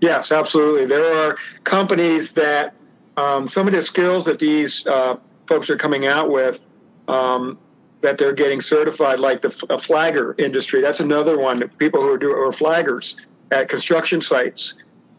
Yes 0.00 0.32
absolutely. 0.32 0.86
There 0.86 1.14
are 1.14 1.36
companies 1.64 2.32
that 2.32 2.74
um, 3.16 3.48
some 3.48 3.66
of 3.66 3.72
the 3.72 3.82
skills 3.82 4.26
that 4.26 4.38
these 4.38 4.86
uh, 4.86 5.16
folks 5.46 5.70
are 5.70 5.76
coming 5.76 6.06
out 6.06 6.30
with 6.30 6.66
um, 7.08 7.58
that 8.02 8.18
they're 8.18 8.32
getting 8.32 8.60
certified, 8.60 9.18
like 9.18 9.42
the 9.42 9.50
flagger 9.50 10.34
industry. 10.38 10.80
That's 10.80 11.00
another 11.00 11.38
one. 11.38 11.66
People 11.78 12.00
who 12.00 12.12
are, 12.12 12.18
do, 12.18 12.30
are 12.30 12.52
flaggers 12.52 13.20
at 13.50 13.68
construction 13.68 14.20
sites. 14.20 14.76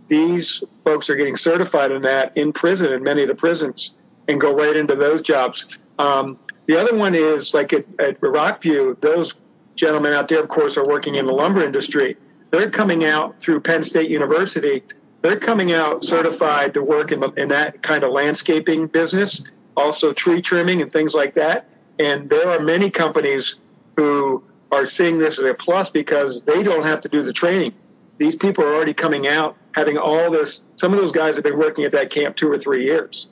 These 0.08 0.64
folks 0.86 1.10
are 1.10 1.16
getting 1.16 1.36
certified 1.36 1.92
in 1.92 2.02
that 2.04 2.36
in 2.38 2.54
prison 2.54 2.94
in 2.94 3.04
many 3.04 3.24
of 3.24 3.28
the 3.28 3.36
prisons 3.36 3.96
and 4.28 4.40
go 4.40 4.54
right 4.54 4.76
into 4.76 4.96
those 4.96 5.22
jobs. 5.22 5.68
Um, 6.00 6.40
the 6.68 6.80
other 6.80 6.96
one 6.96 7.16
is 7.16 7.54
like 7.54 7.74
at, 7.74 7.86
at 8.00 8.20
Rockview, 8.22 9.00
those 9.02 9.34
gentlemen 9.76 10.14
out 10.14 10.28
there, 10.28 10.42
of 10.42 10.50
course, 10.50 10.78
are 10.78 10.86
working 10.86 11.16
in 11.16 11.26
the 11.26 11.32
lumber 11.32 11.64
industry. 11.64 12.18
They're 12.52 12.70
coming 12.70 13.06
out 13.06 13.40
through 13.40 13.62
Penn 13.62 13.84
State 13.84 14.10
University. 14.10 14.84
They're 15.22 15.40
coming 15.40 15.74
out 15.74 16.04
certified 16.04 16.74
to 16.76 16.84
work 16.84 17.12
in, 17.12 17.24
in 17.38 17.50
that 17.50 17.82
kind 17.84 18.04
of 18.04 18.12
landscaping 18.12 18.88
business, 18.88 19.44
also 19.76 20.14
tree 20.14 20.42
trimming 20.42 20.82
and 20.82 20.92
things 20.92 21.14
like 21.14 21.34
that. 21.36 21.68
And 22.00 22.30
there 22.30 22.50
are 22.50 22.60
many 22.60 22.90
companies 22.90 23.56
who 23.96 24.44
are 24.72 24.86
seeing 24.86 25.18
this 25.18 25.40
as 25.40 25.46
a 25.46 25.54
plus 25.54 25.90
because 25.90 26.44
they 26.44 26.64
don't 26.64 26.84
have 26.84 27.02
to 27.02 27.10
do 27.10 27.24
the 27.24 27.34
training. 27.34 27.74
These 28.18 28.36
people 28.36 28.64
are 28.64 28.74
already 28.74 28.94
coming 28.94 29.28
out 29.28 29.56
having 29.74 29.98
all 29.98 30.32
this. 30.32 30.62
Some 30.76 30.94
of 30.94 31.00
those 31.00 31.12
guys 31.12 31.36
have 31.36 31.44
been 31.44 31.58
working 31.58 31.86
at 31.86 31.92
that 31.92 32.10
camp 32.10 32.36
two 32.36 32.52
or 32.52 32.58
three 32.58 32.84
years, 32.84 33.28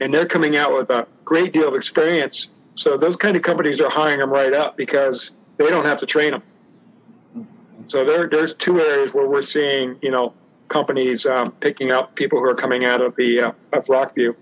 and 0.00 0.12
they're 0.12 0.26
coming 0.26 0.56
out 0.56 0.74
with 0.74 0.90
a 0.90 1.06
great 1.24 1.52
deal 1.52 1.68
of 1.68 1.74
experience. 1.74 2.48
So 2.74 2.96
those 2.96 3.16
kind 3.16 3.36
of 3.36 3.42
companies 3.42 3.80
are 3.80 3.90
hiring 3.90 4.18
them 4.18 4.30
right 4.30 4.52
up 4.52 4.76
because 4.76 5.30
they 5.56 5.70
don't 5.70 5.84
have 5.84 5.98
to 5.98 6.06
train 6.06 6.32
them. 6.32 6.42
So 7.86 8.04
there, 8.04 8.28
there's 8.28 8.54
two 8.54 8.80
areas 8.80 9.14
where 9.14 9.28
we're 9.28 9.42
seeing, 9.42 9.96
you 10.02 10.10
know, 10.10 10.34
companies 10.68 11.26
um, 11.26 11.52
picking 11.52 11.92
up 11.92 12.16
people 12.16 12.40
who 12.40 12.46
are 12.46 12.54
coming 12.54 12.84
out 12.84 13.00
of 13.00 13.14
the 13.14 13.40
uh, 13.40 13.52
of 13.72 13.84
Rockview. 13.84 14.34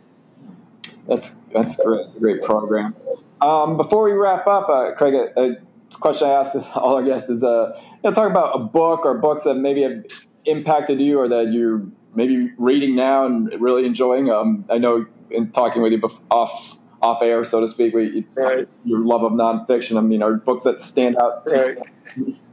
That's 1.07 1.35
that's 1.53 1.77
great. 1.77 2.07
A 2.07 2.19
great 2.19 2.43
program. 2.43 2.95
Um, 3.41 3.77
before 3.77 4.05
we 4.05 4.12
wrap 4.12 4.47
up, 4.47 4.69
uh, 4.69 4.93
Craig, 4.95 5.15
a, 5.15 5.41
a, 5.41 5.57
question 5.99 6.29
I 6.29 6.33
ask 6.33 6.55
all 6.77 6.95
our 6.95 7.03
guests 7.03 7.29
is, 7.29 7.43
uh, 7.43 7.77
you 7.77 7.99
know, 8.05 8.12
talk 8.12 8.31
about 8.31 8.55
a 8.55 8.59
book 8.61 9.05
or 9.05 9.15
books 9.15 9.45
that 9.45 9.55
maybe 9.55 9.83
have 9.83 10.05
impacted 10.45 11.01
you 11.01 11.19
or 11.19 11.29
that 11.29 11.53
you're 11.53 11.83
maybe 12.15 12.53
reading 12.57 12.95
now 12.95 13.27
and 13.27 13.53
really 13.61 13.85
enjoying. 13.85 14.31
Um, 14.31 14.65
I 14.71 14.79
know 14.79 15.07
in 15.31 15.51
talking 15.51 15.83
with 15.83 15.93
you 15.93 16.01
off 16.31 16.79
off 17.01 17.21
air, 17.21 17.45
so 17.45 17.61
to 17.61 17.67
speak, 17.67 17.95
we, 17.95 18.25
right. 18.35 18.69
your 18.85 19.01
love 19.01 19.25
of 19.25 19.33
nonfiction. 19.33 19.97
I 19.97 20.03
mean, 20.03 20.23
are 20.23 20.35
books 20.35 20.62
that 20.62 20.81
stand 20.81 21.17
out? 21.17 21.49
right. 21.53 21.79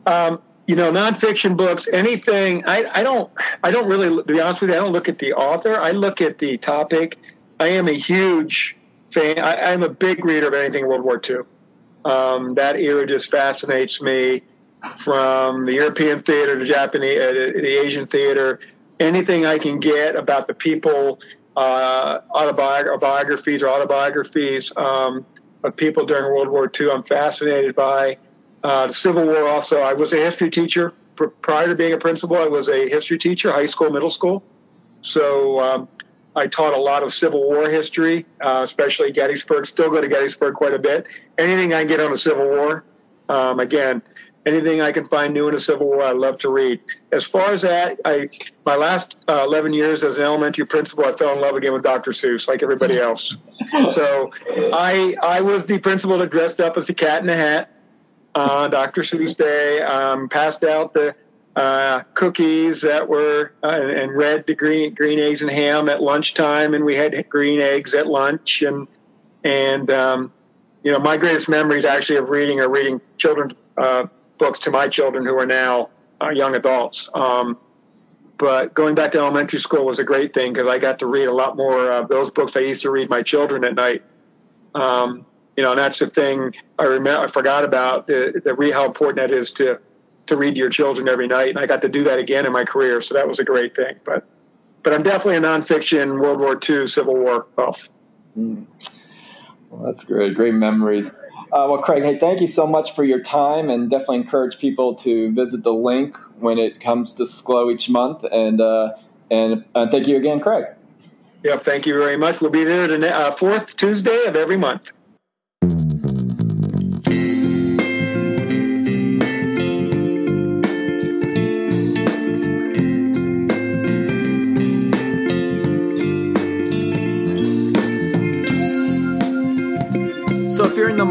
Um, 0.08 0.42
you 0.66 0.76
know, 0.76 0.92
nonfiction 0.92 1.58
books, 1.58 1.88
anything. 1.92 2.64
I, 2.66 2.86
I 2.94 3.04
don't. 3.04 3.32
I 3.64 3.72
don't 3.72 3.88
really. 3.88 4.16
To 4.16 4.24
be 4.24 4.40
honest 4.40 4.62
with 4.62 4.70
you, 4.70 4.76
I 4.76 4.80
don't 4.80 4.92
look 4.92 5.10
at 5.10 5.20
the 5.20 5.34
author. 5.34 5.76
I 5.80 5.92
look 5.92 6.22
at 6.22 6.38
the 6.38 6.58
topic. 6.58 7.18
I 7.60 7.68
am 7.70 7.88
a 7.88 7.94
huge 7.94 8.78
fan. 9.12 9.40
I, 9.40 9.72
am 9.72 9.84
a 9.84 9.90
big 9.90 10.24
reader 10.24 10.48
of 10.48 10.54
anything 10.54 10.88
World 10.88 11.04
War 11.04 11.22
II. 11.28 11.38
Um, 12.06 12.56
that 12.56 12.78
era 12.78 13.06
just 13.06 13.30
fascinates 13.30 14.02
me, 14.02 14.44
from 14.98 15.66
the 15.66 15.74
European 15.74 16.22
theater 16.22 16.58
to 16.58 16.66
Japanese, 16.66 17.20
uh, 17.20 17.32
the 17.32 17.86
Asian 17.86 18.08
theater. 18.08 18.60
Anything 19.00 19.46
I 19.46 19.58
can 19.58 19.80
get 19.80 20.16
about 20.16 20.48
the 20.48 20.54
people, 20.54 21.20
uh, 21.56 22.20
autobiographies 22.32 23.62
or 23.62 23.68
autobiographies 23.68 24.72
um, 24.78 25.26
of 25.64 25.76
people 25.76 26.06
during 26.06 26.26
World 26.34 26.48
War 26.48 26.72
II, 26.80 26.92
I'm 26.92 27.04
fascinated 27.04 27.76
by. 27.76 28.18
Uh, 28.62 28.88
the 28.88 28.94
Civil 28.94 29.26
War 29.26 29.48
also. 29.48 29.80
I 29.80 29.94
was 29.94 30.12
a 30.12 30.18
history 30.18 30.50
teacher 30.50 30.94
prior 31.42 31.68
to 31.68 31.76
being 31.76 31.94
a 31.94 31.98
principal. 31.98 32.36
I 32.36 32.48
was 32.48 32.68
a 32.68 32.90
history 32.90 33.18
teacher, 33.18 33.52
high 33.52 33.66
school, 33.66 33.90
middle 33.90 34.10
school. 34.10 34.44
So 35.02 35.62
um, 35.62 35.88
I 36.36 36.48
taught 36.48 36.74
a 36.74 36.82
lot 36.82 37.04
of 37.04 37.14
Civil 37.14 37.44
War 37.44 37.70
history, 37.70 38.26
uh, 38.42 38.62
especially 38.64 39.12
Gettysburg. 39.12 39.66
Still 39.66 39.90
go 39.90 40.00
to 40.00 40.08
Gettysburg 40.08 40.56
quite 40.56 40.74
a 40.74 40.80
bit. 40.80 41.08
Anything 41.38 41.74
I 41.74 41.82
can 41.82 41.88
get 41.88 42.00
on 42.00 42.12
the 42.12 42.18
Civil 42.18 42.48
War. 42.48 42.84
Um, 43.28 43.60
again, 43.60 44.02
anything 44.46 44.82
I 44.82 44.92
can 44.92 45.08
find 45.08 45.34
new 45.34 45.48
in 45.48 45.54
the 45.54 45.60
Civil 45.60 45.88
War, 45.88 46.04
I 46.04 46.12
love 46.12 46.40
to 46.40 46.50
read. 46.50 46.80
As 47.12 47.26
far 47.26 47.54
as 47.54 47.62
that, 47.64 48.00
I 48.06 48.30
my 48.66 48.76
last 48.76 49.18
uh, 49.28 49.44
11 49.46 49.74
years 49.74 50.04
as 50.04 50.18
an 50.18 50.26
elementary 50.26 50.66
principal, 50.66 51.06
I 51.06 51.14
fell 51.14 51.34
in 51.34 51.42
love 51.42 51.56
again 51.56 51.74
with 51.74 51.84
Dr. 51.84 52.12
Seuss, 52.12 52.48
like 52.48 52.64
everybody 52.64 53.00
else. 53.00 53.38
so 53.94 54.32
I 54.74 55.16
I 55.22 55.42
was 55.42 55.66
the 55.66 55.80
principal 55.80 56.18
that 56.20 56.30
dressed 56.30 56.60
up 56.60 56.78
as 56.78 56.88
the 56.88 56.94
Cat 56.94 57.22
in 57.22 57.28
the 57.28 57.36
Hat 57.36 57.72
on 58.36 58.72
Dr. 58.72 59.02
Seuss 59.02 59.36
Day, 59.36 59.82
um, 59.82 60.30
passed 60.30 60.64
out 60.64 60.94
the 60.94 61.16
uh, 61.60 62.04
cookies 62.14 62.80
that 62.84 63.10
were 63.10 63.52
uh, 63.62 63.68
and 63.68 64.16
red 64.16 64.48
the 64.48 64.56
green 64.56 64.94
green 64.94 65.20
eggs 65.20 65.42
and 65.42 65.52
ham 65.52 65.90
at 65.90 66.02
lunchtime, 66.02 66.74
and 66.74 66.86
we 66.86 66.96
had 66.96 67.28
green 67.28 67.60
eggs 67.60 67.94
at 67.94 68.08
lunch, 68.08 68.62
and 68.62 68.88
and 69.44 69.92
um, 69.92 70.32
you 70.84 70.92
know 70.94 71.00
my 71.00 71.18
greatest 71.18 71.50
memories 71.50 71.84
actually 71.84 72.16
of 72.16 72.30
reading 72.30 72.62
are 72.62 72.70
reading 72.70 73.02
children's 73.18 73.56
uh, 73.76 74.06
books 74.38 74.60
to 74.60 74.72
my 74.72 74.88
children 74.88 75.26
who 75.26 75.38
are 75.38 75.46
now 75.46 75.90
uh, 76.22 76.30
young 76.30 76.56
adults. 76.56 77.10
Um, 77.14 77.58
but 78.38 78.74
going 78.74 78.96
back 78.96 79.12
to 79.12 79.18
elementary 79.18 79.60
school 79.60 79.84
was 79.84 80.00
a 80.00 80.06
great 80.06 80.34
thing 80.34 80.54
because 80.54 80.68
I 80.68 80.80
got 80.80 81.00
to 81.00 81.08
read 81.08 81.28
a 81.28 81.34
lot 81.34 81.58
more 81.58 81.92
of 81.92 82.08
those 82.08 82.32
books 82.32 82.56
I 82.56 82.62
used 82.62 82.84
to 82.84 82.90
read 82.90 83.10
my 83.10 83.22
children 83.22 83.66
at 83.66 83.76
night. 83.76 84.02
Um, 84.76 85.26
you 85.58 85.64
know, 85.64 85.72
and 85.72 85.80
that's 85.80 86.00
the 86.00 86.08
thing 86.08 86.56
I 86.78 86.86
remember. 86.86 87.26
I 87.26 87.28
forgot 87.28 87.66
about 87.66 88.08
the, 88.08 88.42
the 88.46 88.72
how 88.72 88.86
important 88.86 89.18
that 89.18 89.32
is 89.32 89.52
to 89.52 89.82
to 90.30 90.38
read 90.38 90.56
to 90.56 90.60
your 90.60 90.70
children 90.70 91.08
every 91.08 91.28
night, 91.28 91.50
and 91.50 91.60
I 91.60 91.66
got 91.66 91.82
to 91.82 91.90
do 91.90 92.04
that 92.06 92.20
again 92.20 92.46
in 92.46 92.52
my 92.52 92.64
career, 92.64 93.02
so 93.02 93.14
that 93.14 93.28
was 93.28 93.40
a 93.40 93.44
great 93.44 93.76
thing. 93.76 93.96
But 94.04 94.26
but 94.84 94.94
I'm 94.94 95.04
definitely 95.04 95.38
a 95.38 95.42
nonfiction 95.42 96.20
World 96.20 96.40
War 96.40 96.58
II 96.68 96.88
Civil 96.88 97.16
War 97.16 97.46
buff. 97.56 97.90
Mm. 98.38 98.66
Well, 99.70 99.86
that's 99.86 100.04
great, 100.04 100.36
great 100.36 100.54
memories. 100.54 101.12
Uh, 101.52 101.66
well, 101.68 101.80
Craig, 101.80 102.04
hey, 102.04 102.18
thank 102.20 102.42
you 102.42 102.48
so 102.48 102.68
much 102.68 102.94
for 102.94 103.04
your 103.04 103.22
time, 103.22 103.70
and 103.70 103.90
definitely 103.90 104.18
encourage 104.18 104.60
people 104.60 104.96
to 104.96 105.34
visit 105.34 105.64
the 105.64 105.74
link 105.74 106.16
when 106.40 106.58
it 106.58 106.80
comes 106.80 107.14
to 107.14 107.24
Schlow 107.24 107.74
each 107.74 107.90
month. 107.90 108.24
And 108.32 108.62
uh, 108.62 108.94
and 109.30 109.66
uh, 109.76 109.90
thank 109.90 110.08
you 110.08 110.18
again, 110.18 110.40
Craig. 110.40 110.66
Yeah, 111.44 111.58
thank 111.58 111.86
you 111.86 111.98
very 111.98 112.18
much. 112.18 112.42
We'll 112.42 112.52
be 112.52 112.64
there 112.64 112.88
the 112.88 113.16
uh, 113.16 113.32
fourth 113.32 113.76
Tuesday 113.78 114.26
of 114.26 114.36
every 114.36 114.58
month. 114.58 114.92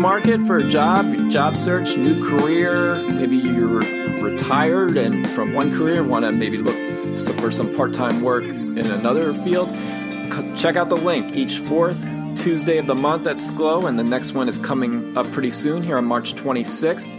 Market 0.09 0.47
for 0.47 0.57
a 0.57 0.66
job, 0.66 1.05
job 1.31 1.55
search, 1.55 1.94
new 1.94 2.27
career, 2.27 2.97
maybe 3.11 3.37
you're 3.37 3.81
retired 4.23 4.97
and 4.97 5.29
from 5.33 5.53
one 5.53 5.71
career 5.77 6.03
want 6.03 6.25
to 6.25 6.33
maybe 6.33 6.57
look 6.57 6.75
for 7.37 7.51
some 7.51 7.77
part-time 7.77 8.23
work 8.23 8.42
in 8.42 8.79
another 8.79 9.35
field, 9.35 9.68
check 10.57 10.77
out 10.77 10.88
the 10.88 10.97
link. 10.97 11.37
Each 11.37 11.59
fourth 11.59 12.01
Tuesday 12.38 12.79
of 12.79 12.87
the 12.87 12.94
month 12.94 13.27
at 13.27 13.37
Schlow, 13.37 13.87
and 13.87 13.99
the 13.99 14.03
next 14.03 14.33
one 14.33 14.49
is 14.49 14.57
coming 14.57 15.14
up 15.14 15.31
pretty 15.31 15.51
soon 15.51 15.83
here 15.83 15.99
on 15.99 16.07
March 16.07 16.35
26th, 16.37 17.12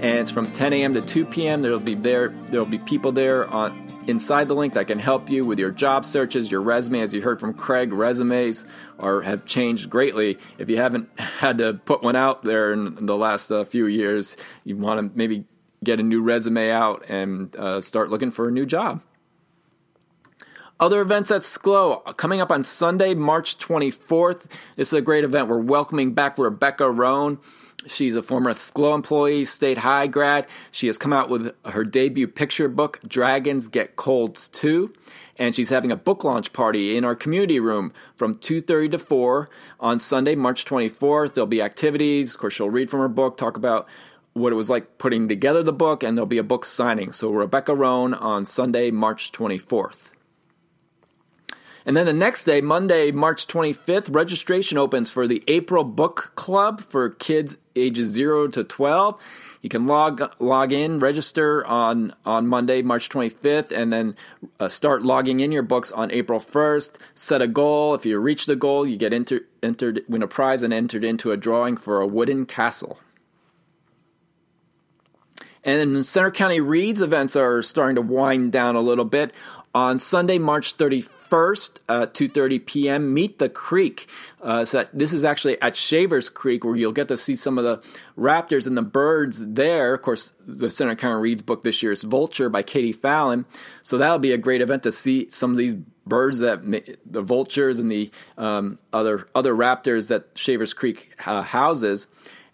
and 0.00 0.18
it's 0.18 0.32
from 0.32 0.50
10 0.50 0.72
a.m. 0.72 0.94
to 0.94 1.00
2 1.00 1.24
p.m. 1.26 1.62
There'll 1.62 1.78
be 1.78 1.94
there. 1.94 2.30
There'll 2.50 2.66
be 2.66 2.80
people 2.80 3.12
there 3.12 3.46
on 3.46 3.91
inside 4.06 4.48
the 4.48 4.54
link 4.54 4.74
that 4.74 4.86
can 4.86 4.98
help 4.98 5.30
you 5.30 5.44
with 5.44 5.58
your 5.58 5.70
job 5.70 6.04
searches, 6.04 6.50
your 6.50 6.60
resume. 6.60 7.00
As 7.00 7.14
you 7.14 7.22
heard 7.22 7.40
from 7.40 7.54
Craig, 7.54 7.92
resumes 7.92 8.66
are 8.98 9.20
have 9.22 9.44
changed 9.46 9.90
greatly. 9.90 10.38
If 10.58 10.68
you 10.68 10.76
haven't 10.76 11.08
had 11.18 11.58
to 11.58 11.74
put 11.74 12.02
one 12.02 12.16
out 12.16 12.42
there 12.42 12.72
in 12.72 13.06
the 13.06 13.16
last 13.16 13.50
uh, 13.50 13.64
few 13.64 13.86
years, 13.86 14.36
you 14.64 14.76
want 14.76 15.00
to 15.00 15.16
maybe 15.16 15.44
get 15.84 16.00
a 16.00 16.02
new 16.02 16.22
resume 16.22 16.70
out 16.70 17.04
and 17.08 17.54
uh, 17.56 17.80
start 17.80 18.10
looking 18.10 18.30
for 18.30 18.48
a 18.48 18.52
new 18.52 18.66
job. 18.66 19.02
Other 20.82 21.00
events 21.00 21.30
at 21.30 21.42
Schlow 21.42 22.04
coming 22.16 22.40
up 22.40 22.50
on 22.50 22.64
Sunday, 22.64 23.14
March 23.14 23.56
24th. 23.56 24.46
This 24.74 24.88
is 24.88 24.94
a 24.94 25.00
great 25.00 25.22
event. 25.22 25.46
We're 25.46 25.60
welcoming 25.60 26.12
back 26.12 26.36
Rebecca 26.36 26.90
Roan. 26.90 27.38
She's 27.86 28.16
a 28.16 28.22
former 28.22 28.50
Schlow 28.50 28.92
employee, 28.96 29.44
State 29.44 29.78
High 29.78 30.08
grad. 30.08 30.48
She 30.72 30.88
has 30.88 30.98
come 30.98 31.12
out 31.12 31.28
with 31.28 31.54
her 31.64 31.84
debut 31.84 32.26
picture 32.26 32.68
book, 32.68 32.98
Dragons 33.06 33.68
Get 33.68 33.94
Colds 33.94 34.48
Too 34.48 34.92
and 35.36 35.54
she's 35.54 35.68
having 35.68 35.92
a 35.92 35.96
book 35.96 36.24
launch 36.24 36.52
party 36.52 36.96
in 36.96 37.04
our 37.04 37.14
community 37.14 37.60
room 37.60 37.92
from 38.16 38.34
2.30 38.34 38.90
to 38.90 38.98
4 38.98 39.48
on 39.80 39.98
sunday 39.98 40.34
march 40.34 40.66
24th 40.66 41.32
there'll 41.32 41.46
be 41.46 41.62
activities 41.62 42.34
of 42.34 42.40
course 42.40 42.52
she'll 42.52 42.68
read 42.68 42.90
from 42.90 43.00
her 43.00 43.08
book 43.08 43.38
talk 43.38 43.56
about 43.56 43.88
what 44.34 44.52
it 44.52 44.56
was 44.56 44.68
like 44.68 44.98
putting 44.98 45.28
together 45.28 45.62
the 45.62 45.72
book 45.72 46.02
and 46.02 46.18
there'll 46.18 46.26
be 46.26 46.36
a 46.36 46.42
book 46.42 46.66
signing 46.66 47.12
so 47.12 47.30
rebecca 47.30 47.74
roan 47.74 48.12
on 48.12 48.44
sunday 48.44 48.90
march 48.90 49.32
24th 49.32 50.10
and 51.84 51.96
then 51.96 52.06
the 52.06 52.12
next 52.12 52.44
day, 52.44 52.60
Monday, 52.60 53.10
March 53.10 53.46
25th, 53.46 54.14
registration 54.14 54.78
opens 54.78 55.10
for 55.10 55.26
the 55.26 55.42
April 55.48 55.84
Book 55.84 56.32
Club 56.34 56.80
for 56.82 57.10
kids 57.10 57.56
ages 57.74 58.08
0 58.08 58.48
to 58.48 58.64
12. 58.64 59.20
You 59.62 59.68
can 59.68 59.86
log 59.86 60.34
log 60.40 60.72
in, 60.72 60.98
register 60.98 61.64
on 61.66 62.14
on 62.24 62.48
Monday, 62.48 62.82
March 62.82 63.08
25th, 63.08 63.70
and 63.70 63.92
then 63.92 64.16
uh, 64.58 64.68
start 64.68 65.02
logging 65.02 65.40
in 65.40 65.52
your 65.52 65.62
books 65.62 65.92
on 65.92 66.10
April 66.10 66.40
1st. 66.40 66.98
Set 67.14 67.40
a 67.40 67.46
goal. 67.46 67.94
If 67.94 68.04
you 68.04 68.18
reach 68.18 68.46
the 68.46 68.56
goal, 68.56 68.86
you 68.86 68.96
get 68.96 69.12
enter, 69.12 69.42
entered, 69.62 70.02
win 70.08 70.22
a 70.22 70.26
prize, 70.26 70.62
and 70.62 70.74
entered 70.74 71.04
into 71.04 71.30
a 71.30 71.36
drawing 71.36 71.76
for 71.76 72.00
a 72.00 72.06
wooden 72.06 72.44
castle. 72.44 72.98
And 75.64 75.94
then 75.94 76.02
Centre 76.02 76.32
County 76.32 76.60
Reads 76.60 77.00
events 77.00 77.36
are 77.36 77.62
starting 77.62 77.94
to 77.94 78.02
wind 78.02 78.50
down 78.50 78.74
a 78.74 78.80
little 78.80 79.04
bit. 79.04 79.32
On 79.74 79.98
Sunday, 79.98 80.38
March 80.38 80.76
31st, 80.76 81.08
1st, 81.32 81.78
uh, 81.88 82.06
2.30 82.08 82.66
p.m., 82.66 83.14
Meet 83.14 83.38
the 83.38 83.48
Creek. 83.48 84.06
Uh, 84.42 84.66
so 84.66 84.86
this 84.92 85.14
is 85.14 85.24
actually 85.24 85.58
at 85.62 85.74
Shavers 85.74 86.28
Creek 86.28 86.62
where 86.62 86.76
you'll 86.76 86.92
get 86.92 87.08
to 87.08 87.16
see 87.16 87.36
some 87.36 87.56
of 87.56 87.64
the 87.64 87.82
raptors 88.18 88.66
and 88.66 88.76
the 88.76 88.82
birds 88.82 89.42
there. 89.46 89.94
Of 89.94 90.02
course, 90.02 90.32
the 90.46 90.70
Centre 90.70 90.94
County 90.94 91.22
Reads 91.22 91.40
book 91.40 91.62
this 91.62 91.82
year 91.82 91.90
is 91.90 92.02
Vulture 92.02 92.50
by 92.50 92.62
Katie 92.62 92.92
Fallon. 92.92 93.46
So 93.82 93.96
that'll 93.96 94.18
be 94.18 94.32
a 94.32 94.38
great 94.38 94.60
event 94.60 94.82
to 94.82 94.92
see 94.92 95.30
some 95.30 95.52
of 95.52 95.56
these 95.56 95.74
birds 96.06 96.40
that 96.40 96.60
the 97.06 97.22
vultures 97.22 97.78
and 97.78 97.90
the 97.90 98.10
um, 98.36 98.78
other 98.92 99.26
other 99.34 99.54
raptors 99.54 100.08
that 100.08 100.26
Shavers 100.34 100.74
Creek 100.74 101.14
uh, 101.24 101.40
houses. 101.40 102.08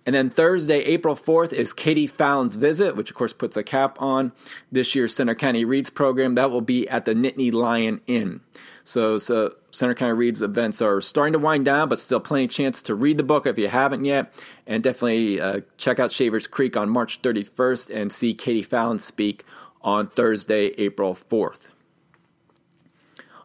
And 0.08 0.14
then 0.14 0.30
Thursday, 0.30 0.78
April 0.84 1.14
4th, 1.14 1.52
is 1.52 1.74
Katie 1.74 2.06
Fallon's 2.06 2.56
visit, 2.56 2.96
which 2.96 3.10
of 3.10 3.16
course 3.16 3.34
puts 3.34 3.58
a 3.58 3.62
cap 3.62 4.00
on 4.00 4.32
this 4.72 4.94
year's 4.94 5.14
Centre 5.14 5.34
County 5.34 5.66
Reads 5.66 5.90
program. 5.90 6.34
That 6.34 6.50
will 6.50 6.62
be 6.62 6.88
at 6.88 7.04
the 7.04 7.12
Nittany 7.12 7.52
Lion 7.52 8.00
Inn. 8.06 8.40
So, 8.84 9.18
so 9.18 9.56
Centre 9.70 9.94
County 9.94 10.14
Reads 10.14 10.40
events 10.40 10.80
are 10.80 11.02
starting 11.02 11.34
to 11.34 11.38
wind 11.38 11.66
down, 11.66 11.90
but 11.90 11.98
still 11.98 12.20
plenty 12.20 12.46
of 12.46 12.50
chance 12.50 12.80
to 12.84 12.94
read 12.94 13.18
the 13.18 13.22
book 13.22 13.46
if 13.46 13.58
you 13.58 13.68
haven't 13.68 14.06
yet. 14.06 14.32
And 14.66 14.82
definitely 14.82 15.42
uh, 15.42 15.60
check 15.76 15.98
out 15.98 16.10
Shavers 16.10 16.46
Creek 16.46 16.74
on 16.74 16.88
March 16.88 17.20
31st 17.20 17.94
and 17.94 18.10
see 18.10 18.32
Katie 18.32 18.62
Fallon 18.62 19.00
speak 19.00 19.44
on 19.82 20.08
Thursday, 20.08 20.68
April 20.78 21.14
4th. 21.14 21.68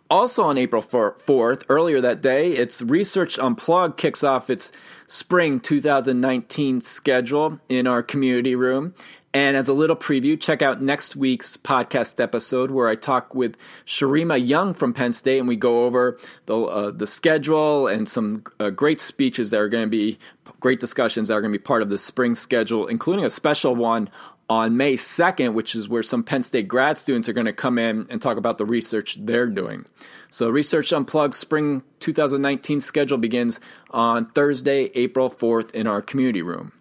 Also 0.10 0.44
on 0.44 0.58
April 0.58 0.82
4th, 0.82 1.64
earlier 1.70 2.00
that 2.00 2.22
day, 2.22 2.52
it's 2.52 2.82
Research 2.84 3.40
Unplugged 3.40 3.98
kicks 3.98 4.24
off 4.24 4.50
its 4.50 4.72
spring 5.14 5.60
2019 5.60 6.82
schedule 6.82 7.60
in 7.70 7.86
our 7.86 8.02
community 8.02 8.56
room. 8.56 8.96
And 9.32 9.56
as 9.56 9.68
a 9.68 9.74
little 9.74 9.96
preview, 9.96 10.40
check 10.40 10.64
out 10.64 10.82
next 10.82 11.16
week's 11.16 11.56
podcast 11.56 12.20
episode 12.20 12.72
where 12.72 12.88
I 12.88 12.96
talk 12.96 13.36
with 13.36 13.56
Sharima 13.86 14.44
Young 14.44 14.74
from 14.74 14.92
Penn 14.92 15.14
State 15.14 15.38
and 15.38 15.48
we 15.48 15.56
go 15.56 15.86
over 15.86 16.18
the, 16.48 16.58
uh, 16.60 16.92
the 16.92 17.06
schedule 17.06 17.88
and 17.88 18.10
some 18.10 18.44
uh, 18.60 18.72
great 18.72 19.00
speeches 19.00 19.52
that 19.52 19.60
are 19.60 19.70
going 19.70 19.86
to 19.86 19.90
be 19.90 20.18
great 20.60 20.80
discussions 20.80 21.28
that 21.28 21.36
are 21.36 21.42
going 21.42 21.54
to 21.54 21.60
be 21.60 21.64
part 21.64 21.84
of 21.84 21.90
the 21.90 22.00
spring 22.00 22.34
schedule, 22.34 22.88
including 22.88 23.24
a 23.24 23.30
special 23.30 23.76
one 23.76 24.10
on 24.54 24.78
May 24.78 24.96
2nd, 24.96 25.56
which 25.56 25.74
is 25.74 25.90
where 25.90 26.04
some 26.04 26.24
Penn 26.24 26.44
State 26.44 26.68
grad 26.68 27.00
students 27.00 27.28
are 27.28 27.34
going 27.34 27.48
to 27.48 27.54
come 27.54 27.80
in 27.80 28.06
and 28.12 28.22
talk 28.22 28.38
about 28.38 28.60
the 28.60 28.66
research 28.66 29.18
they're 29.20 29.48
doing. 29.48 29.84
So, 30.30 30.48
Research 30.48 30.94
Unplugged 30.94 31.34
Spring 31.34 31.82
2019 32.00 32.80
schedule 32.80 33.18
begins 33.18 33.60
on 33.90 34.28
Thursday, 34.28 34.92
April 34.94 35.32
4th 35.32 35.72
in 35.72 35.88
our 35.88 36.04
community 36.04 36.44
room. 36.44 36.72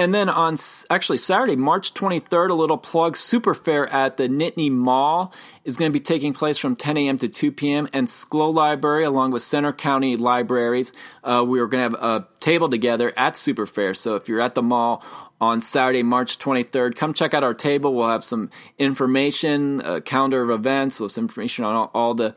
And 0.00 0.14
then 0.14 0.30
on 0.30 0.56
actually 0.88 1.18
Saturday, 1.18 1.56
March 1.56 1.92
23rd, 1.92 2.48
a 2.48 2.54
little 2.54 2.78
plug 2.78 3.18
Super 3.18 3.52
Fair 3.52 3.86
at 3.86 4.16
the 4.16 4.30
Nittany 4.30 4.70
Mall 4.70 5.30
is 5.62 5.76
going 5.76 5.90
to 5.90 5.92
be 5.92 6.02
taking 6.02 6.32
place 6.32 6.56
from 6.56 6.74
10 6.74 6.96
a.m. 6.96 7.18
to 7.18 7.28
2 7.28 7.52
p.m. 7.52 7.86
And 7.92 8.08
Schlow 8.08 8.50
Library, 8.50 9.04
along 9.04 9.32
with 9.32 9.42
Centre 9.42 9.74
County 9.74 10.16
Libraries, 10.16 10.94
uh, 11.22 11.44
we 11.46 11.60
are 11.60 11.66
going 11.66 11.90
to 11.90 11.98
have 11.98 12.02
a 12.02 12.26
table 12.40 12.70
together 12.70 13.12
at 13.14 13.36
Super 13.36 13.66
Fair. 13.66 13.92
So 13.92 14.14
if 14.14 14.26
you're 14.26 14.40
at 14.40 14.54
the 14.54 14.62
mall 14.62 15.04
on 15.38 15.60
Saturday, 15.60 16.02
March 16.02 16.38
23rd, 16.38 16.96
come 16.96 17.12
check 17.12 17.34
out 17.34 17.44
our 17.44 17.52
table. 17.52 17.94
We'll 17.94 18.08
have 18.08 18.24
some 18.24 18.48
information, 18.78 20.00
calendar 20.06 20.42
of 20.42 20.48
events, 20.48 20.98
with 20.98 21.12
some 21.12 21.24
information 21.24 21.66
on 21.66 21.76
all, 21.76 21.90
all 21.92 22.14
the 22.14 22.34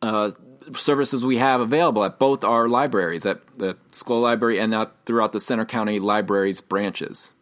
uh, 0.00 0.30
services 0.78 1.24
we 1.24 1.38
have 1.38 1.60
available 1.60 2.04
at 2.04 2.18
both 2.18 2.44
our 2.44 2.68
libraries, 2.68 3.26
at 3.26 3.40
the 3.56 3.76
Schlow 3.92 4.22
Library 4.22 4.58
and 4.58 4.70
now 4.70 4.90
throughout 5.06 5.32
the 5.32 5.40
Centre 5.40 5.64
County 5.64 5.98
Libraries 5.98 6.60
branches. 6.60 7.32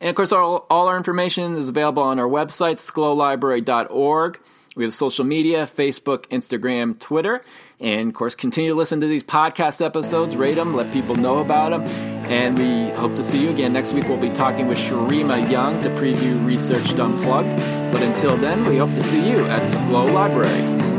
And 0.00 0.08
of 0.08 0.16
course, 0.16 0.32
all, 0.32 0.66
all 0.70 0.88
our 0.88 0.96
information 0.96 1.56
is 1.56 1.68
available 1.68 2.02
on 2.02 2.18
our 2.18 2.28
website, 2.28 2.76
schlowlibrary.org. 2.76 4.40
We 4.76 4.84
have 4.84 4.94
social 4.94 5.24
media 5.24 5.66
Facebook, 5.66 6.26
Instagram, 6.28 6.98
Twitter. 6.98 7.42
And 7.80 8.08
of 8.08 8.14
course, 8.14 8.34
continue 8.34 8.70
to 8.70 8.76
listen 8.76 9.00
to 9.00 9.06
these 9.06 9.24
podcast 9.24 9.84
episodes, 9.84 10.36
rate 10.36 10.54
them, 10.54 10.74
let 10.74 10.92
people 10.92 11.16
know 11.16 11.38
about 11.38 11.70
them. 11.70 11.82
And 12.30 12.58
we 12.58 12.94
hope 12.96 13.16
to 13.16 13.24
see 13.24 13.42
you 13.42 13.50
again. 13.50 13.72
Next 13.72 13.92
week, 13.92 14.04
we'll 14.08 14.16
be 14.16 14.30
talking 14.30 14.68
with 14.68 14.78
Sharima 14.78 15.50
Young 15.50 15.80
to 15.82 15.88
preview 15.90 16.46
Researched 16.46 16.98
Unplugged. 16.98 17.50
But 17.92 18.02
until 18.02 18.36
then, 18.36 18.64
we 18.64 18.76
hope 18.76 18.94
to 18.94 19.02
see 19.02 19.28
you 19.28 19.44
at 19.46 19.62
Schlow 19.62 20.10
Library. 20.12 20.89